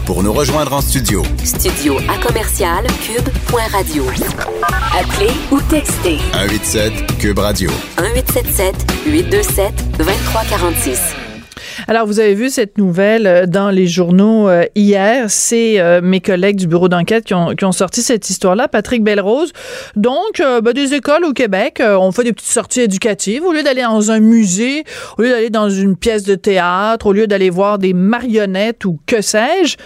[0.07, 1.23] Pour nous rejoindre en studio.
[1.45, 4.05] Studio à commercial cube.radio.
[4.99, 6.19] Appelez ou textez.
[6.33, 7.71] 187 cube radio.
[7.99, 8.75] 1877
[9.07, 11.26] 827 2346.
[11.89, 15.27] Alors, vous avez vu cette nouvelle euh, dans les journaux euh, hier.
[15.31, 18.67] C'est euh, mes collègues du bureau d'enquête qui ont, sorti cette histoire-là.
[18.67, 19.53] Patrick Belrose.
[19.95, 23.45] Donc, ben, des écoles au Québec ont fait des petites sorties éducatives.
[23.45, 24.85] Au lieu d'aller dans un musée,
[25.19, 28.99] au lieu d'aller dans une pièce de théâtre, au lieu d'aller voir des marionnettes ou
[29.07, 29.77] que sais-je,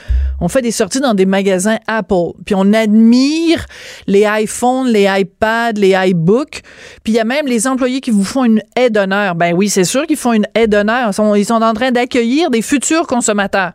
[0.41, 2.33] on fait des sorties dans des magasins Apple.
[2.45, 3.67] Puis on admire
[4.07, 6.63] les iPhones, les iPads, les iBooks.
[7.03, 9.35] Puis il y a même les employés qui vous font une aide d'honneur.
[9.35, 11.11] Ben oui, c'est sûr qu'ils font une aide d'honneur.
[11.37, 13.73] Ils sont en train d'accueillir des futurs consommateurs?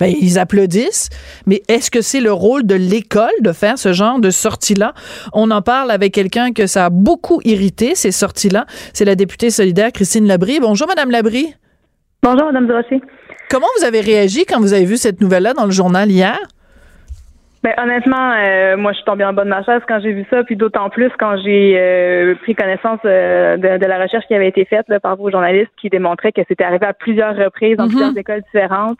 [0.00, 1.08] Ben, ils applaudissent,
[1.46, 4.92] mais est-ce que c'est le rôle de l'école de faire ce genre de sortie-là?
[5.32, 8.66] On en parle avec quelqu'un que ça a beaucoup irrité, ces sorties-là.
[8.92, 10.58] C'est la députée solidaire Christine Labrie.
[10.58, 11.54] Bonjour, Madame Labrie.
[12.24, 13.02] Bonjour, Madame Durocher.
[13.48, 16.38] Comment vous avez réagi quand vous avez vu cette nouvelle-là dans le journal hier?
[17.64, 20.26] Ben, honnêtement, euh, moi, je suis tombée en bas de ma chaise quand j'ai vu
[20.28, 24.48] ça, puis d'autant plus quand j'ai euh, pris connaissance euh, de, la recherche qui avait
[24.48, 27.88] été faite par vos journalistes qui démontrait que c'était arrivé à plusieurs reprises dans mhm.
[27.88, 28.98] plusieurs écoles différentes.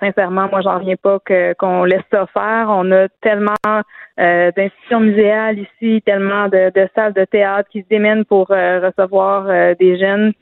[0.00, 1.20] sincèrement, moi, j'en reviens pas
[1.56, 2.66] qu'on laisse ça faire.
[2.68, 3.54] On a tellement
[4.18, 10.00] d'institutions muséales ici, tellement de, de, salles de théâtre qui se démènent pour recevoir des
[10.00, 10.32] jeunes.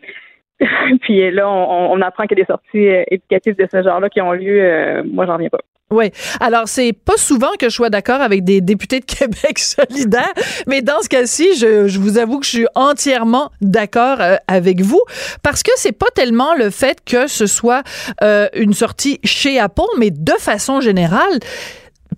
[1.03, 4.23] puis là, on, on apprend qu'il y a des sorties éducatives de ce genre-là qui
[4.23, 5.03] ont lieu.
[5.05, 5.59] moi, j'en reviens pas.
[5.93, 6.11] Oui.
[6.41, 10.33] Alors, c'est pas souvent que je sois d'accord avec des députés de Québec solidaires,
[10.67, 15.03] mais dans ce cas-ci, je, vous avoue que je suis entièrement d'accord euh, avec vous
[15.43, 17.83] parce que c'est pas tellement le fait que ce soit
[18.23, 21.39] euh, une sortie chez Apple, mais de façon générale,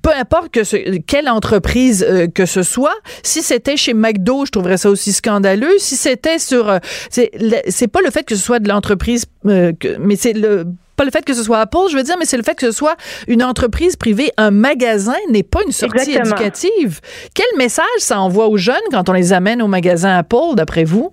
[0.03, 4.77] peu importe que quelle entreprise euh, que ce soit, si c'était chez McDo, je trouverais
[4.77, 5.79] ça aussi scandaleux.
[5.79, 6.79] Si c'était sur,
[7.11, 11.25] c'est pas le fait que ce soit de l'entreprise, mais c'est le pas le fait
[11.25, 13.43] que ce soit Apple, je veux dire, mais c'est le fait que ce soit une
[13.43, 17.01] entreprise privée, un magasin n'est pas une sortie éducative.
[17.35, 21.13] Quel message ça envoie aux jeunes quand on les amène au magasin Apple, d'après vous?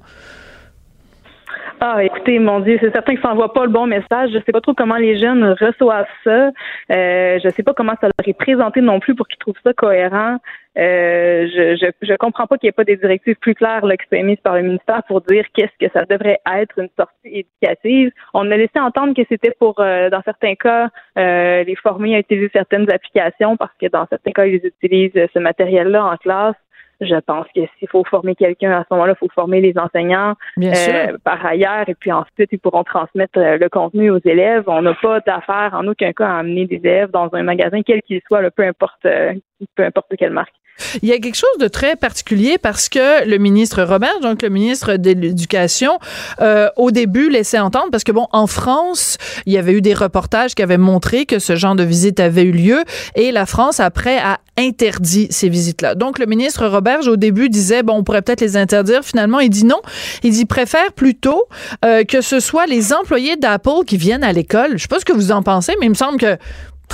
[1.83, 4.29] Ah, écoutez, mon Dieu, c'est certain que ça n'envoie pas le bon message.
[4.31, 6.51] Je sais pas trop comment les jeunes reçoivent ça.
[6.91, 9.73] Euh, je sais pas comment ça leur est présenté non plus pour qu'ils trouvent ça
[9.73, 10.37] cohérent.
[10.77, 13.97] Euh, je, je, je comprends pas qu'il n'y ait pas des directives plus claires là,
[13.97, 17.45] qui soient émises par le ministère pour dire qu'est-ce que ça devrait être une sortie
[17.63, 18.11] éducative.
[18.35, 22.19] On a laissé entendre que c'était pour, euh, dans certains cas, euh, les former à
[22.19, 26.55] utiliser certaines applications parce que dans certains cas, ils utilisent ce matériel-là en classe.
[27.01, 30.35] Je pense que s'il faut former quelqu'un à ce moment-là, il faut former les enseignants
[30.59, 34.63] euh, par ailleurs et puis ensuite ils pourront transmettre euh, le contenu aux élèves.
[34.67, 38.03] On n'a pas d'affaire en aucun cas à amener des élèves dans un magasin quel
[38.03, 39.33] qu'il soit, peu importe euh,
[39.75, 40.53] peu importe quelle marque.
[41.01, 44.49] Il y a quelque chose de très particulier parce que le ministre Robert, donc le
[44.49, 45.99] ministre de l'Éducation,
[46.41, 49.93] euh, au début laissait entendre, parce que bon, en France, il y avait eu des
[49.93, 52.84] reportages qui avaient montré que ce genre de visite avait eu lieu
[53.15, 55.95] et la France, après, a interdit ces visites-là.
[55.95, 59.03] Donc, le ministre Robert, au début, disait, bon, on pourrait peut-être les interdire.
[59.03, 59.81] Finalement, il dit non.
[60.23, 61.43] Il dit, préfère plutôt
[61.86, 64.73] euh, que ce soit les employés d'Apple qui viennent à l'école.
[64.73, 66.38] Je sais pas ce que vous en pensez, mais il me semble que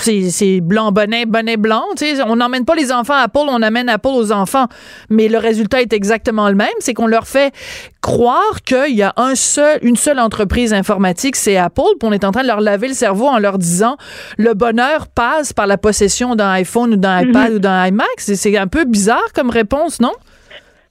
[0.01, 1.83] c'est blanc bonnet, bonnet blanc.
[2.25, 4.67] On n'emmène pas les enfants à Paul, on amène à Paul aux enfants.
[5.09, 7.53] Mais le résultat est exactement le même, c'est qu'on leur fait
[8.01, 12.23] croire qu'il y a un seul, une seule entreprise informatique, c'est Apple, puis on est
[12.23, 13.97] en train de leur laver le cerveau en leur disant
[14.37, 17.55] le bonheur passe par la possession d'un iPhone ou d'un iPad mhm.
[17.57, 18.07] ou d'un iMac.
[18.17, 20.13] C'est un peu bizarre comme réponse, non?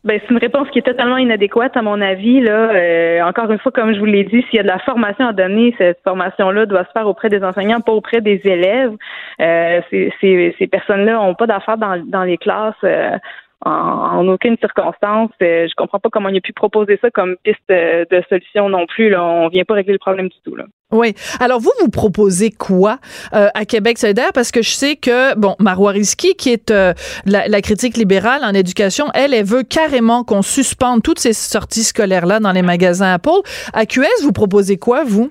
[0.06, 2.40] Ben, c'est une réponse qui est totalement inadéquate à mon avis.
[2.40, 4.78] Là, euh, encore une fois, comme je vous l'ai dit, s'il y a de la
[4.78, 8.94] formation à donner, cette formation-là doit se faire auprès des enseignants, pas auprès des élèves.
[9.40, 12.76] Euh, ces, ces, personnes-là n'ont pas d'affaires dans, dans les classes.
[12.84, 13.18] Euh,
[13.64, 15.30] en, aucune circonstance.
[15.42, 18.86] Euh, je comprends pas comment il a pu proposer ça comme piste de solution non
[18.86, 19.08] plus.
[19.08, 19.24] Là.
[19.24, 20.54] On vient pas régler le problème du tout.
[20.54, 20.66] Là.
[20.92, 21.14] Oui.
[21.40, 22.98] Alors, vous, vous proposez quoi
[23.34, 23.98] euh, à Québec?
[23.98, 24.30] Solidaire?
[24.32, 26.92] Parce que je sais que, bon, Marois Risky, qui est euh,
[27.24, 32.38] la, critique libérale en éducation, elle, elle veut carrément qu'on suspende toutes ces sorties scolaires-là
[32.38, 33.42] dans les magasins Apple.
[33.72, 35.30] À QS, vous proposez quoi, vous?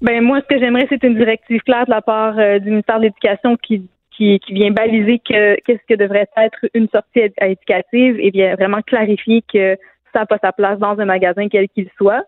[0.00, 3.04] Ben moi, ce que j'aimerais, c'est une directive claire de la part du ministère de
[3.04, 3.82] l'Éducation qui
[4.16, 9.76] qui, vient baliser qu'est-ce que devrait être une sortie éducative et vient vraiment clarifier que
[10.12, 12.24] ça n'a pas sa place dans un magasin quel qu'il soit.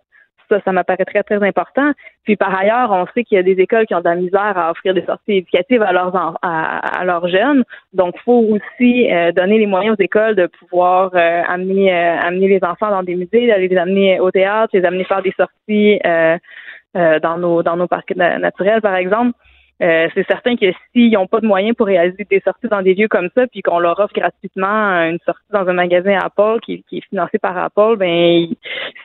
[0.49, 1.93] Ça, ça m'apparaît très, très important.
[2.25, 4.57] Puis par ailleurs, on sait qu'il y a des écoles qui ont de la misère
[4.57, 7.65] à offrir des sorties éducatives à leurs à, leurs jeunes.
[7.93, 12.19] Donc, il faut aussi euh, donner les moyens aux écoles de pouvoir euh, amener euh,
[12.19, 15.35] amener les enfants dans des musées, d'aller les amener au théâtre, les amener faire des
[15.37, 16.01] sorties
[16.95, 19.33] dans nos dans nos parcs naturels, par exemple.
[19.83, 22.95] Euh, c'est certain que s'ils n'ont pas de moyens pour réaliser des sorties dans des
[22.95, 26.85] lieux comme ça, puis qu'on leur offre gratuitement une sortie dans un magasin Apple qui,
[26.89, 28.47] qui est financé par Apple, ben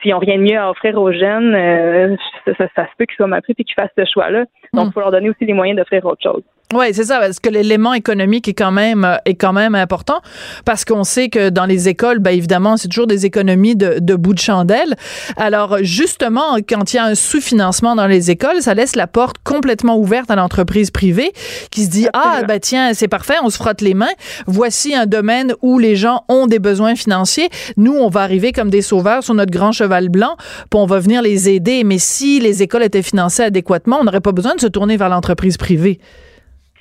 [0.00, 2.16] s'ils n'ont rien de mieux à offrir aux jeunes, euh,
[2.46, 4.44] ça, ça, se peut qu'ils soient mal pris et qu'ils fassent ce choix-là.
[4.72, 4.92] Donc, il hmm.
[4.92, 6.42] faut leur donner aussi les moyens d'offrir autre chose.
[6.72, 10.20] Oui, c'est ça, parce que l'élément économique est quand même euh, est quand même important,
[10.64, 14.14] parce qu'on sait que dans les écoles, ben évidemment, c'est toujours des économies de, de
[14.14, 14.94] bout de chandelle.
[15.36, 19.38] Alors justement, quand il y a un sous-financement dans les écoles, ça laisse la porte
[19.42, 21.32] complètement ouverte à l'entreprise privée
[21.72, 24.14] qui se dit ah ben tiens c'est parfait, on se frotte les mains.
[24.46, 27.48] Voici un domaine où les gens ont des besoins financiers.
[27.78, 30.36] Nous, on va arriver comme des sauveurs sur notre grand cheval blanc,
[30.70, 31.82] puis on va venir les aider.
[31.82, 35.08] Mais si les écoles étaient financées adéquatement, on n'aurait pas besoin de se tourner vers
[35.08, 35.98] l'entreprise privée.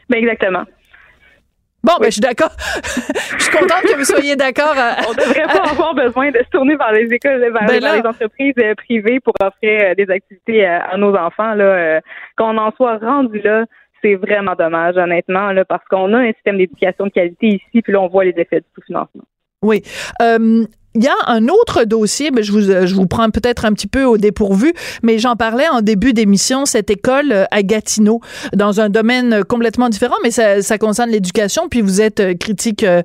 [0.09, 0.65] Ben exactement.
[1.81, 2.51] Bon, ben, je suis d'accord.
[3.37, 4.75] je suis contente que vous soyez d'accord.
[5.07, 8.53] On devrait pas avoir besoin de se tourner vers les écoles, vers, ben les entreprises
[8.59, 11.53] euh, privées pour offrir euh, des activités euh, à nos enfants.
[11.53, 12.01] Là,
[12.37, 13.65] qu'on en soit rendu là,
[14.01, 17.93] c'est vraiment dommage, honnêtement, là, parce qu'on a un système d'éducation de qualité ici, puis
[17.93, 19.23] là, on voit les effets du sous-financement.
[19.61, 19.83] Oui.
[20.95, 23.85] Il y a un autre dossier, mais je vous, je vous prends peut-être un petit
[23.85, 24.73] peu au dépourvu,
[25.03, 28.21] mais j'en parlais en début d'émission, cette école euh, à Gatineau,
[28.55, 32.83] dans un domaine complètement différent, mais ça, ça concerne l'éducation, puis vous êtes euh, critique
[32.83, 33.03] euh,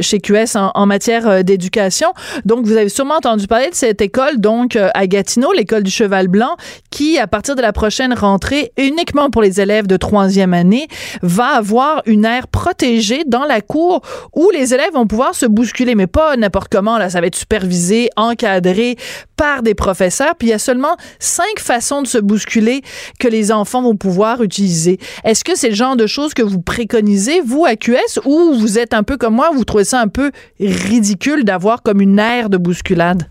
[0.00, 2.12] chez QS en, en matière d'éducation.
[2.44, 6.28] Donc, vous avez sûrement entendu parler de cette école, donc à Gatineau, l'école du Cheval
[6.28, 6.56] Blanc,
[6.90, 10.86] qui, à partir de la prochaine rentrée, uniquement pour les élèves de troisième année,
[11.22, 14.02] va avoir une aire protégée dans la cour
[14.32, 17.36] où les élèves vont pouvoir se bousculer, mais pas n'importe comment, là, ça va être
[17.36, 18.96] supervisé, encadré
[19.38, 20.34] par des professeurs.
[20.38, 22.82] Puis il y a seulement cinq façons de se bousculer
[23.18, 24.98] que les enfants vont pouvoir utiliser.
[25.24, 28.78] Est-ce que c'est le genre de choses que vous préconisez, vous, à QS, ou vous
[28.78, 32.50] êtes un peu comme moi, vous trouvez ça un peu ridicule d'avoir comme une aire
[32.50, 33.30] de bousculade?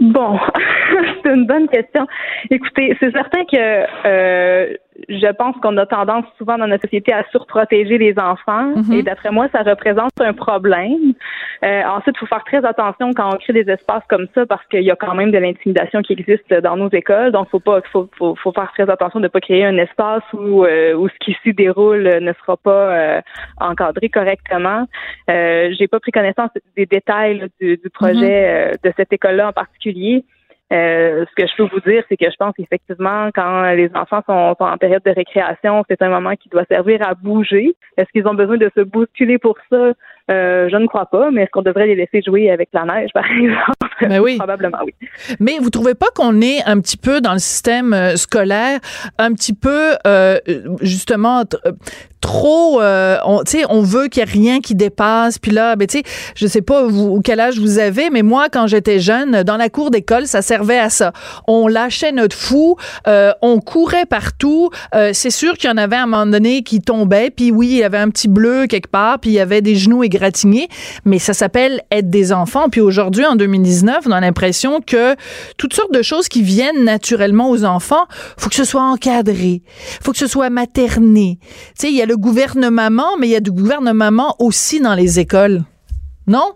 [0.00, 0.38] Bon,
[1.26, 2.06] c'est une bonne question.
[2.50, 4.74] Écoutez, c'est certain que euh,
[5.08, 8.92] je pense qu'on a tendance souvent dans notre société à surprotéger les enfants mhm.
[8.92, 11.12] et d'après moi, ça représente un problème.
[11.64, 14.64] Euh, ensuite, il faut faire très attention quand on crée des espaces comme ça parce
[14.66, 17.32] qu'il y a quand même de l'intimidation qui existe dans nos écoles.
[17.32, 20.24] Donc, faut pas, faut, faut, faut faire très attention de ne pas créer un espace
[20.32, 23.20] où, euh, où ce qui s'y déroule ne sera pas euh,
[23.60, 24.86] encadré correctement.
[25.30, 28.22] Euh, J'ai pas pris connaissance des détails du, du, projet mhm.
[28.22, 30.24] euh, de cette école-là en particulier.
[30.72, 34.22] Euh, ce que je peux vous dire, c'est que je pense qu'effectivement, quand les enfants
[34.26, 37.76] sont, en période de récréation, c'est un moment qui doit servir à bouger.
[37.96, 39.92] Est-ce qu'ils ont besoin de se bousculer pour ça?
[40.28, 43.10] Euh, je ne crois pas, mais est-ce qu'on devrait les laisser jouer avec la neige,
[43.14, 43.85] par exemple?
[44.00, 44.36] Ben oui.
[44.38, 44.94] Probablement oui.
[45.40, 48.80] Mais vous trouvez pas qu'on est un petit peu dans le système euh, scolaire,
[49.18, 50.38] un petit peu euh,
[50.80, 51.44] justement
[52.26, 55.38] trop, euh, on, on veut qu'il n'y ait rien qui dépasse.
[55.38, 58.48] Puis là, ben, tu sais, je sais pas vous, quel âge vous avez, mais moi,
[58.50, 61.12] quand j'étais jeune, dans la cour d'école, ça servait à ça.
[61.46, 62.76] On lâchait notre fou,
[63.06, 64.70] euh, on courait partout.
[64.94, 67.68] Euh, c'est sûr qu'il y en avait à un moment donné qui tombaient, puis oui,
[67.68, 70.68] il y avait un petit bleu quelque part, puis il y avait des genoux égratignés,
[71.04, 72.68] mais ça s'appelle être des enfants.
[72.68, 75.14] Puis aujourd'hui, en 2019, on a l'impression que
[75.58, 78.06] toutes sortes de choses qui viennent naturellement aux enfants,
[78.36, 79.62] faut que ce soit encadré,
[80.02, 81.38] faut que ce soit materné.
[81.40, 84.94] Tu sais, il y a le gouvernement, mais il y a du gouvernement aussi dans
[84.94, 85.60] les écoles.
[86.26, 86.52] Non?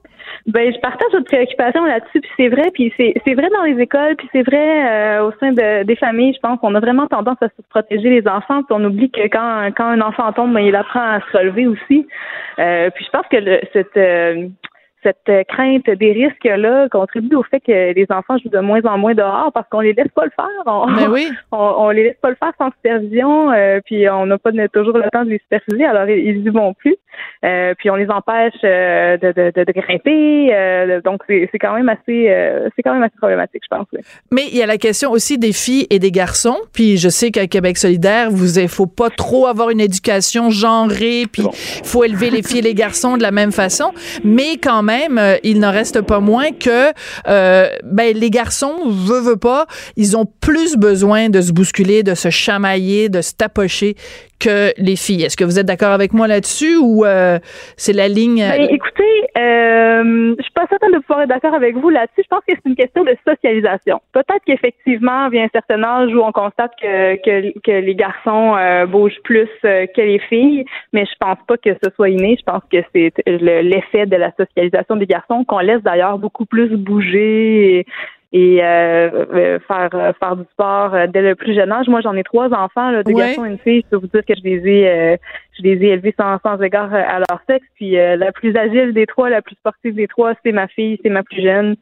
[0.47, 4.17] Ben, je partage votre préoccupation là-dessus, puis c'est vrai, puis c'est vrai dans les écoles,
[4.17, 6.33] puis c'est vrai euh, au sein de, des familles.
[6.35, 9.23] Je pense qu'on a vraiment tendance à se protéger les enfants, puis on oublie que
[9.29, 12.07] quand quand un enfant tombe, ben, il apprend à se relever aussi.
[12.59, 14.49] Euh, puis je pense que cette euh,
[15.03, 18.99] cette crainte des risques là contribue au fait que les enfants jouent de moins en
[18.99, 20.47] moins dehors parce qu'on les laisse pas le faire.
[20.67, 21.31] On, ben oui.
[21.53, 25.09] on, les laisse pas le faire sans supervision, euh, puis on n'a pas toujours le
[25.11, 26.97] temps de les superviser, alors ils y vont plus.
[27.45, 31.01] Euh, puis on les empêche de, de, de, grimper.
[31.03, 33.87] donc c'est quand même assez c'est quand même assez problématique, je pense.
[34.31, 36.59] Mais il y a la question aussi des filles et des garçons.
[36.73, 41.25] Puis je sais qu'à Québec solidaire, vous il faut pas trop avoir une éducation genrée.
[41.31, 43.93] Puis il faut élever les filles et les garçons de la même façon.
[44.25, 46.93] Mais quand même, il n'en reste pas moins que
[47.25, 52.31] ben les garçons veut veut pas, ils ont plus besoin de se bousculer, de se
[52.31, 53.95] chamailler, de se tapocher
[54.41, 55.25] que les filles.
[55.25, 57.39] Est-ce que vous êtes d'accord avec moi là-dessus ou euh,
[57.77, 58.41] c'est la ligne?
[58.41, 62.23] Ben, écoutez, euh, je suis pas certaine de pouvoir être d'accord avec vous là-dessus.
[62.23, 64.01] Je pense que c'est une question de socialisation.
[64.13, 67.17] Peut-être qu'effectivement, vient un certain âge où on constate que,
[67.61, 71.71] que, les garçons euh, bougent plus euh, que les filles, mais je pense pas que
[71.83, 72.37] ce soit inné.
[72.39, 76.71] Je pense que c'est l'effet de la socialisation des garçons qu'on laisse d'ailleurs beaucoup plus
[76.77, 77.87] bouger.
[78.33, 81.89] Et euh, euh, faire euh, faire du sport dès le plus jeune âge.
[81.89, 83.83] Moi, j'en ai trois enfants, là, deux garçons et une fille.
[83.85, 85.19] Je peux vous dire que je les ai
[85.59, 87.67] je les ai élevés sans, sans égard à leur sexe.
[87.75, 91.11] Puis la plus agile des trois, la plus sportive des trois, c'est ma fille, c'est
[91.11, 91.75] ma plus jeune.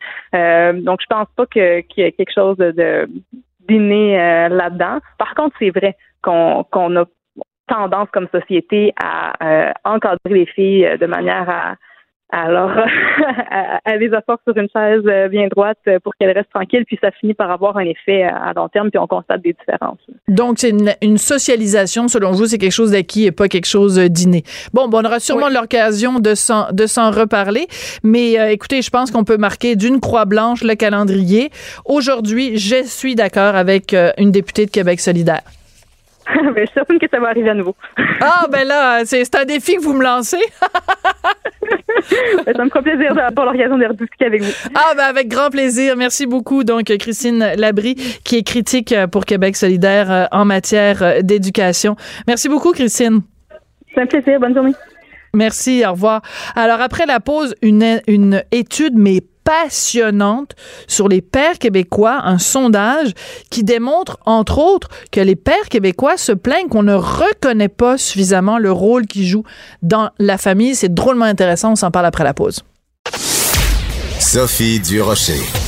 [0.83, 3.09] donc, je pense pas que qu'il y ait quelque chose de,
[3.69, 4.17] d'inné
[4.49, 4.99] là-dedans.
[5.19, 7.05] Par contre, c'est vrai qu'on qu'on a
[7.67, 11.75] tendance comme société à encadrer les filles de manière à
[12.31, 12.71] alors,
[13.87, 16.99] elle les apporte sur une chaise euh, bien droite euh, pour qu'elle reste tranquille, puis
[17.03, 19.99] ça finit par avoir un effet euh, à long terme, puis on constate des différences.
[20.29, 24.43] Donc, c'est une, socialisation, selon vous, c'est quelque chose d'acquis et pas quelque chose d'inné.
[24.75, 27.67] Bon, bon, on aura sûrement l'occasion de s'en, de s'en reparler,
[28.05, 31.51] mais écoutez, je pense qu'on peut marquer d'une croix blanche le calendrier.
[31.87, 35.43] Aujourd'hui, je suis d'accord avec une députée de Québec solidaire.
[36.35, 37.75] ben, je suis certaine que ça va arriver à nouveau.
[38.21, 40.37] ah, ben là, c'est, un défi que vous me lancez.
[42.47, 44.53] Ben, ça me fera plaisir d'avoir l'occasion de rediscuter avec vous.
[44.75, 45.97] Ah, ben avec grand plaisir.
[45.97, 46.65] Merci beaucoup.
[46.65, 47.95] Donc, Christine Labrie,
[48.25, 51.97] qui est critique pour Québec solidaire euh, en matière euh, d'éducation.
[52.27, 53.21] Merci beaucoup, Christine.
[53.95, 54.41] C'est un plaisir.
[54.41, 54.75] Bonne journée.
[55.35, 56.23] Merci, au revoir.
[56.57, 60.55] Alors, après la pause, une, une étude, mais passionnante
[60.87, 63.15] sur les pères québécois, un sondage
[63.51, 68.59] qui démontre, entre autres, que les pères québécois se plaignent qu'on ne reconnaît pas suffisamment
[68.59, 69.47] le rôle qu'ils jouent
[69.81, 70.75] dans la famille.
[70.75, 71.73] C'est drôlement intéressant.
[71.73, 72.61] On s'en parle après la pause.
[74.21, 75.68] Sophie Durocher.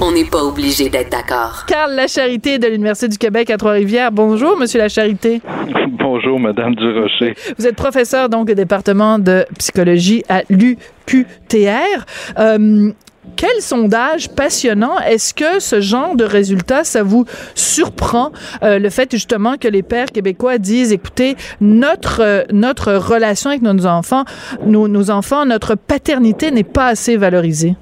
[0.00, 1.64] On n'est pas obligé d'être d'accord.
[1.66, 4.10] Carl Lacharité de l'Université du Québec à Trois-Rivières.
[4.10, 5.40] Bonjour, Monsieur Lacharité.
[5.90, 7.34] Bonjour, Madame Durocher.
[7.58, 12.04] Vous êtes professeur donc au département de psychologie à l'UQTR.
[12.38, 12.92] Euh,
[13.36, 14.98] quel sondage passionnant.
[14.98, 19.82] Est-ce que ce genre de résultat, ça vous surprend, euh, le fait justement que les
[19.82, 24.24] pères québécois disent, écoutez, notre, euh, notre relation avec nos enfants,
[24.66, 27.76] nos, nos enfants, notre paternité n'est pas assez valorisée?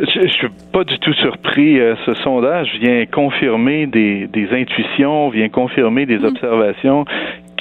[0.00, 1.78] Je, suis pas du tout surpris.
[1.78, 6.24] Euh, ce sondage vient confirmer des, des intuitions, vient confirmer des mm.
[6.24, 7.04] observations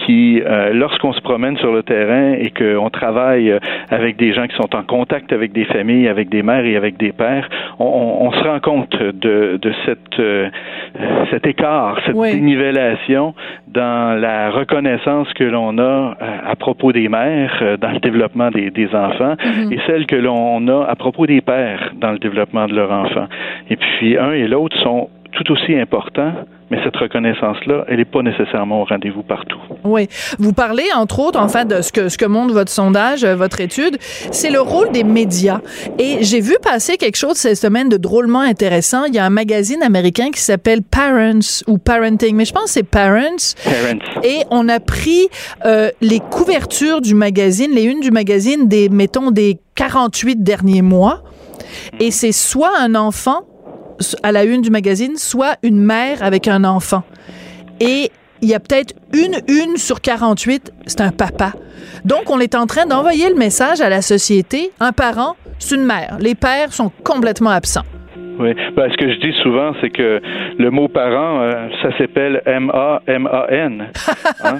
[0.06, 4.48] qui, euh, lorsqu'on se promène sur le terrain et qu'on travaille euh, avec des gens
[4.48, 7.50] qui sont en contact avec des familles, avec des mères et avec des pères,
[7.80, 7.86] on,
[8.22, 10.50] on se rend compte de, de cette, euh,
[11.32, 13.34] cet écart, cette dénivellation
[13.68, 18.88] dans la reconnaissance que l'on a à propos des mères dans le développement des, des
[18.94, 19.74] enfants mm-hmm.
[19.74, 23.28] et celle que l'on a à propos des pères dans le développement de leurs enfants.
[23.70, 26.34] Et puis, un et l'autre sont tout aussi importants
[26.74, 29.60] mais cette reconnaissance-là, elle n'est pas nécessairement au rendez-vous partout.
[29.84, 30.08] Oui.
[30.40, 33.36] Vous parlez, entre autres, en fait, de ce que, ce que montre votre sondage, euh,
[33.36, 33.98] votre étude,
[34.32, 35.62] c'est le rôle des médias.
[36.00, 39.06] Et j'ai vu passer quelque chose cette semaine de drôlement intéressant.
[39.06, 42.70] Il y a un magazine américain qui s'appelle Parents ou Parenting, mais je pense que
[42.72, 43.54] c'est Parents.
[43.64, 44.24] Parents.
[44.24, 45.28] Et on a pris
[45.66, 51.22] euh, les couvertures du magazine, les unes du magazine des, mettons, des 48 derniers mois.
[52.00, 53.42] Et c'est soit un enfant
[54.24, 57.04] à la une du magazine, soit une mère avec un enfant.
[57.80, 61.54] Et il y a peut-être une une sur 48, c'est un papa.
[62.06, 65.86] Donc, on est en train d'envoyer le message à la société, un parent, c'est une
[65.86, 66.18] mère.
[66.20, 67.86] Les pères sont complètement absents.
[68.40, 68.54] Oui.
[68.76, 70.22] Ben, ce que je dis souvent, c'est que
[70.58, 73.88] le mot parent, euh, ça s'appelle M-A-M-A-N.
[74.44, 74.58] Hein?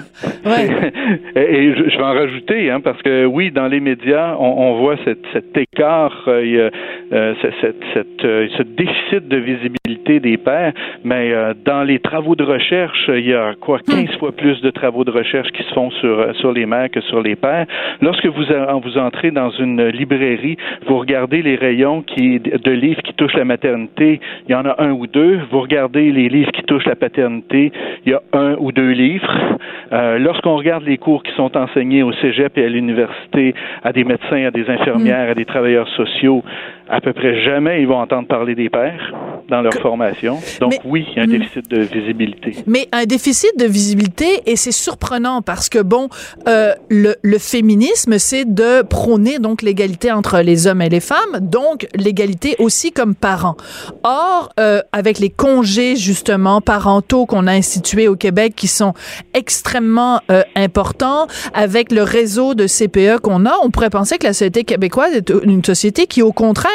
[1.36, 5.56] et, je, vais en rajouter, hein, parce que oui, dans les médias, on, voit cet
[5.56, 6.70] écart, euh,
[7.12, 10.72] euh, ce déficit de visibilité des pères,
[11.02, 11.32] mais
[11.64, 14.18] dans les travaux de recherche, il y a quoi, 15 hmm.
[14.18, 17.20] fois plus de travaux de recherche qui se font sur, sur les mères que sur
[17.20, 17.66] les pères.
[18.00, 18.44] Lorsque vous,
[18.82, 20.56] vous entrez dans une librairie,
[20.86, 24.82] vous regardez les rayons qui, de livres qui touchent la maternité, il y en a
[24.82, 25.40] un ou deux.
[25.50, 27.72] Vous regardez les livres qui touchent la paternité,
[28.04, 29.58] il y a un ou deux livres.
[29.92, 34.04] Euh, lorsqu'on regarde les cours qui sont enseignés au cégep et à l'université à des
[34.04, 36.42] médecins, à des infirmières, à des travailleurs sociaux,
[36.88, 39.12] à peu près jamais ils vont entendre parler des pères.
[39.48, 40.38] dans leur formation.
[40.60, 41.38] Donc oui, il y a un hmm.
[41.38, 42.56] déficit de visibilité.
[42.66, 46.08] Mais un déficit de visibilité, et c'est surprenant parce que, bon,
[46.48, 51.40] euh, le, le féminisme, c'est de prôner donc l'égalité entre les hommes et les femmes,
[51.40, 53.56] donc l'égalité aussi comme parents.
[54.02, 58.94] Or, euh, avec les congés justement parentaux qu'on a institués au Québec qui sont
[59.34, 64.32] extrêmement euh, importants, avec le réseau de CPE qu'on a, on pourrait penser que la
[64.32, 66.70] société québécoise est une société qui, au contraire,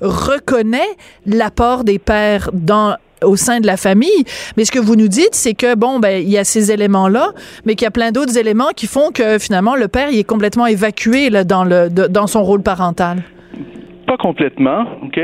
[0.00, 0.80] reconnaît
[1.26, 4.24] l'apport des pères dans au sein de la famille.
[4.56, 7.32] Mais ce que vous nous dites, c'est que, bon, ben, il y a ces éléments-là,
[7.64, 10.24] mais qu'il y a plein d'autres éléments qui font que, finalement, le père, il est
[10.24, 13.22] complètement évacué, là, dans le, dans son rôle parental.
[14.06, 15.20] Pas complètement, OK?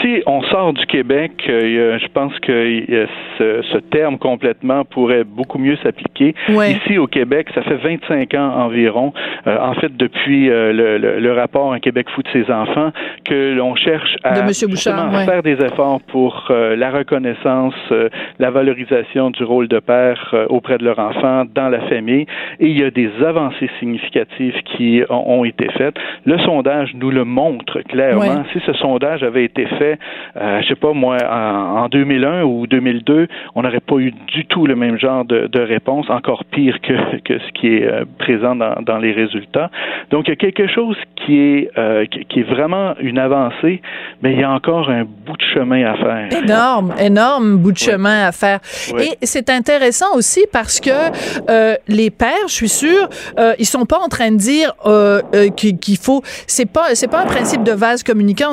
[0.00, 3.06] Si on sort du Québec, euh, je pense que
[3.38, 6.34] ce, ce, terme complètement pourrait beaucoup mieux s'appliquer.
[6.48, 9.12] Ici, au Québec, ça fait 25 ans environ,
[9.46, 12.90] euh, en fait, depuis euh, le, le, rapport Un Québec fou de ses enfants,
[13.24, 14.34] que l'on cherche à,
[15.24, 17.74] faire des efforts pour la reconnaissance,
[18.38, 22.26] la valorisation du rôle de père auprès de leur enfant, dans la famille.
[22.60, 25.96] Et il y a des avancées significatives qui ont, ont été faites.
[26.24, 28.21] Le sondage nous le montre clairement
[28.52, 29.98] si ce sondage avait été fait,
[30.36, 34.66] euh, je sais pas moi, en, 2001 ou 2002, on n'aurait pas eu du tout
[34.66, 38.54] le même genre de, de réponse, encore pire que, que ce qui est euh, présent
[38.54, 39.70] dans, dans, les résultats.
[40.10, 43.82] Donc, il y a quelque chose qui est, euh, qui, est vraiment une avancée,
[44.22, 46.42] mais il y a encore un bout de chemin à faire.
[46.42, 48.60] Énorme, énorme bout de chemin à faire.
[48.98, 50.90] Et c'est intéressant aussi parce que
[51.50, 53.08] euh, les pères, je suis sûre,
[53.58, 54.72] ils sont pas en train de dire
[55.56, 56.22] qu'il faut.
[56.46, 58.02] C'est pas, c'est pas un principe de vase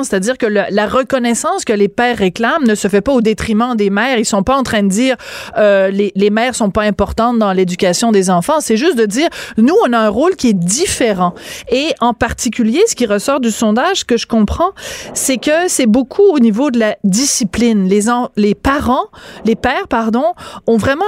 [0.02, 3.90] c'est-à-dire que la reconnaissance que les pères réclament ne se fait pas au détriment des
[3.90, 4.18] mères.
[4.18, 5.16] Ils sont pas en train de dire
[5.56, 8.60] les, les mères sont pas importantes dans l'éducation des enfants.
[8.60, 11.34] C'est juste de dire nous on a un rôle qui est différent.
[11.70, 14.70] Et en particulier, ce qui ressort du sondage, que je comprends,
[15.14, 17.88] c'est que c'est beaucoup au niveau de la discipline.
[17.88, 18.02] Les,
[18.36, 19.06] les parents,
[19.44, 20.32] les pères, pardon,
[20.66, 21.04] ont vraiment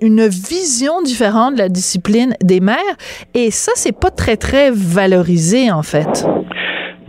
[0.00, 2.76] une vision différente de la discipline des mères.
[3.34, 6.26] Et ça, c'est pas très, très valorisé, en fait.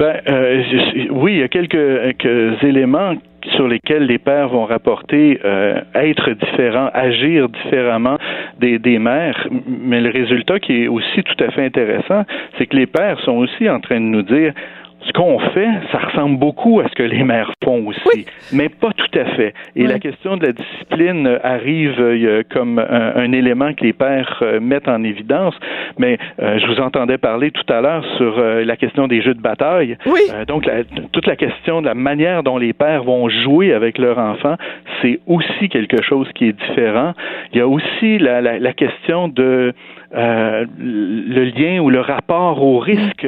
[0.01, 0.63] Ben, euh,
[1.11, 3.13] oui, il y a quelques, éléments
[3.55, 8.17] sur lesquels les pères vont rapporter euh, être différents, agir différemment
[8.57, 9.47] des mères.
[9.67, 12.23] Mais le résultat qui est aussi tout à fait intéressant,
[12.57, 14.53] c'est que les pères sont aussi en train de nous dire
[15.05, 18.91] ce qu'on fait, ça ressemble beaucoup à ce que les mères font aussi, mais pas
[18.95, 19.53] tout à fait.
[19.75, 24.59] Et la question de la discipline arrive euh, comme un, élément que les pères euh,
[24.59, 25.55] mettent en évidence.
[25.97, 29.41] Mais euh, je vous entendais parler tout à l'heure sur la question des jeux de
[29.41, 29.97] bataille.
[30.05, 30.21] Oui.
[30.47, 30.69] donc
[31.11, 34.55] toute la question de la manière dont les pères vont jouer avec leur enfant,
[35.01, 37.13] c'est aussi quelque chose qui est différent.
[37.53, 39.73] Il y a aussi la, la, la question de
[40.13, 43.27] euh, le lien ou le rapport au risque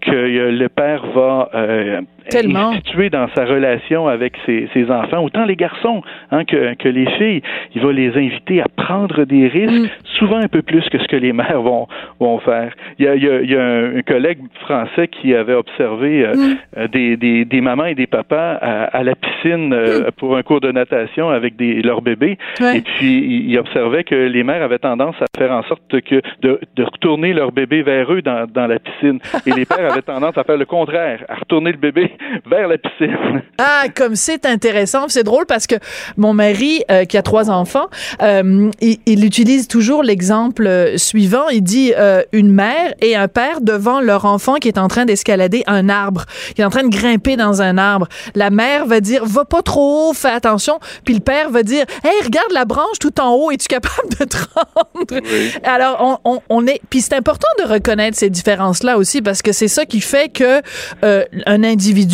[0.00, 2.00] que le père va euh,
[2.30, 2.72] Tellement.
[3.10, 7.42] dans sa relation avec ses, ses enfants, autant les garçons hein, que, que, les filles.
[7.74, 9.88] Il va les inviter à prendre des risques, mm.
[10.18, 12.72] souvent un peu plus que ce que les mères vont, vont faire.
[12.98, 16.56] Il y a, il y a, un, collègue français qui avait observé euh, mm.
[16.78, 20.10] euh, des, des, des, mamans et des papas à, la piscine euh, mm.
[20.16, 22.38] pour un cours de natation avec des, leurs bébés.
[22.74, 26.60] Et puis, il, observait que les mères avaient tendance à faire en sorte que de,
[26.76, 29.18] de retourner leur bébé vers eux dans, dans la piscine.
[29.46, 32.10] Et les pères avaient tendance à faire le contraire, à retourner le bébé
[32.46, 33.42] vers la piscine.
[33.58, 35.08] Ah, comme c'est intéressant.
[35.08, 35.76] C'est drôle parce que
[36.16, 37.88] mon mari, euh, qui a trois enfants,
[38.22, 41.48] euh, il, utilise toujours l'exemple euh, suivant.
[41.48, 41.92] Il dit
[42.32, 46.24] une mère et un père devant leur enfant qui est en train d'escalader un arbre,
[46.54, 48.08] qui est en train de grimper dans un arbre.
[48.34, 50.78] La mère va dire va pas trop haut, fais attention.
[51.04, 54.24] Puis le père va dire hey regarde la branche tout en haut, es-tu capable de
[54.24, 55.22] te rendre?
[55.64, 56.80] Alors on, on, est.
[56.90, 60.28] Puis c'est important de reconnaître ces différences là aussi parce que c'est ça qui fait
[60.28, 60.60] que
[61.02, 62.09] un individu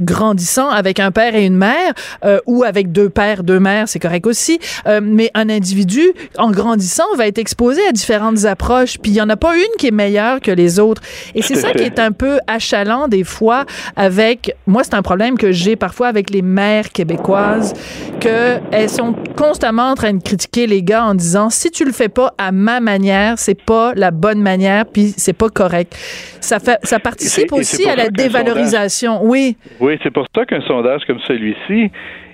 [0.00, 1.92] grandissant avec un père et une mère
[2.24, 4.58] euh, ou avec deux pères, deux mères, c'est correct aussi.
[4.86, 6.02] Euh, mais un individu
[6.38, 8.98] en grandissant va être exposé à différentes approches.
[8.98, 11.02] Puis il y en a pas une qui est meilleure que les autres.
[11.34, 13.64] Et c'est ça qui est un peu achalant des fois
[13.96, 14.54] avec.
[14.66, 17.72] Moi, c'est un problème que j'ai parfois avec les mères québécoises
[18.20, 21.92] que elles sont constamment en train de critiquer les gars en disant si tu le
[21.92, 25.94] fais pas à ma manière, c'est pas la bonne manière, puis c'est pas correct.
[26.40, 29.24] Ça fait, ça participe aussi à la dévalorisation.
[29.26, 29.98] Oui, oui.
[30.02, 31.90] c'est pour ça qu'un sondage comme celui-ci,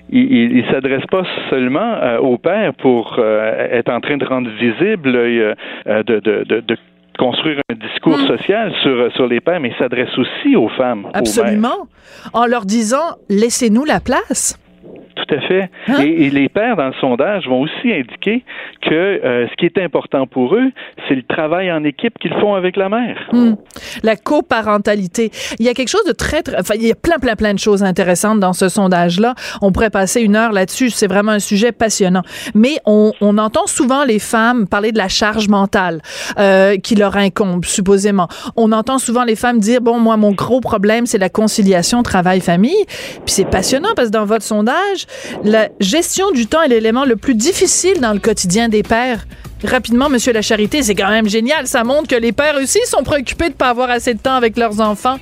[0.09, 4.49] il, ne s'adresse pas seulement euh, aux pères pour euh, être en train de rendre
[4.51, 5.53] visible, euh,
[5.85, 6.77] de,
[7.17, 8.27] construire un discours hmm.
[8.27, 11.07] social sur, sur les pères, mais il s'adresse aussi aux femmes.
[11.13, 11.87] Absolument.
[12.33, 14.57] en leur disant laissez-nous la place.
[15.27, 15.69] Tout à fait.
[15.87, 15.99] Hein?
[15.99, 18.43] Et, les pères, dans le sondage, vont aussi indiquer
[18.81, 20.71] que euh, ce qui est important pour eux,
[21.07, 23.17] c'est le travail en équipe qu'ils font avec la mère.
[23.31, 23.53] Hmm.
[24.03, 25.31] La coparentalité.
[25.59, 27.53] Il y a quelque chose de très, très, enfin, il y a plein, plein, plein
[27.53, 29.35] de choses intéressantes dans ce sondage-là.
[29.61, 30.89] On pourrait passer une heure là-dessus.
[30.89, 32.23] C'est vraiment un sujet passionnant.
[32.53, 36.01] Mais on, on, entend souvent les femmes parler de la charge mentale
[36.39, 38.27] euh, qui leur incombe, supposément.
[38.55, 42.85] On entend souvent les femmes dire, bon, moi, mon gros problème, c'est la conciliation travail-famille.
[43.25, 45.05] Puis c'est passionnant parce que dans votre sondage,
[45.43, 49.25] la gestion du temps est l'élément le plus difficile dans le quotidien des pères.
[49.63, 51.67] Rapidement, Monsieur la Charité, c'est quand même génial.
[51.67, 54.35] Ça montre que les pères aussi sont préoccupés de ne pas avoir assez de temps
[54.35, 55.17] avec leurs enfants.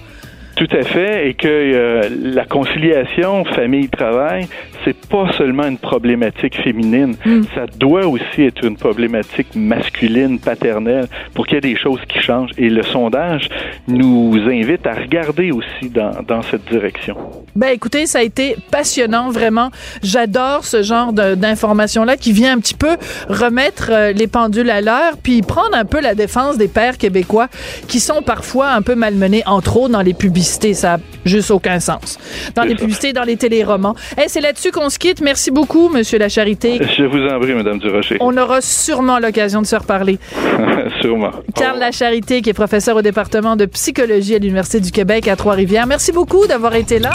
[0.56, 4.48] Tout à fait, et que euh, la conciliation famille-travail,
[4.86, 7.44] c'est pas seulement une problématique féminine, hmm.
[7.56, 12.20] ça doit aussi être une problématique masculine, paternelle, pour qu'il y ait des choses qui
[12.20, 12.52] changent.
[12.58, 13.50] Et le sondage
[13.88, 17.16] nous invite à regarder aussi dans, dans cette direction.
[17.56, 19.70] Ben écoutez, ça a été passionnant, vraiment.
[20.04, 22.98] J'adore ce genre d'information-là qui vient un petit peu
[23.30, 27.48] remettre euh, les pendules à l'heure, puis prendre un peu la défense des pères québécois
[27.88, 30.74] qui sont parfois un peu malmenés, entre autres dans les publicités.
[30.74, 32.18] Ça n'a juste aucun sens.
[32.56, 33.96] Dans les publicités, dans les téléromans.
[34.18, 34.42] Et c'est
[34.72, 35.22] là-dessus qu'on se quitte.
[35.22, 36.80] Merci beaucoup, Monsieur La Charité.
[36.98, 38.18] Je vous en prie, Madame Durocher.
[38.20, 40.20] On aura sûrement l'occasion de se reparler.
[41.02, 41.32] sûrement.
[41.56, 45.36] Carl La Charité, qui est professeur au département de psychologie à l'Université du Québec à
[45.36, 45.88] Trois-Rivières.
[45.88, 47.12] Merci beaucoup d'avoir été là.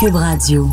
[0.00, 0.68] Cube Radio.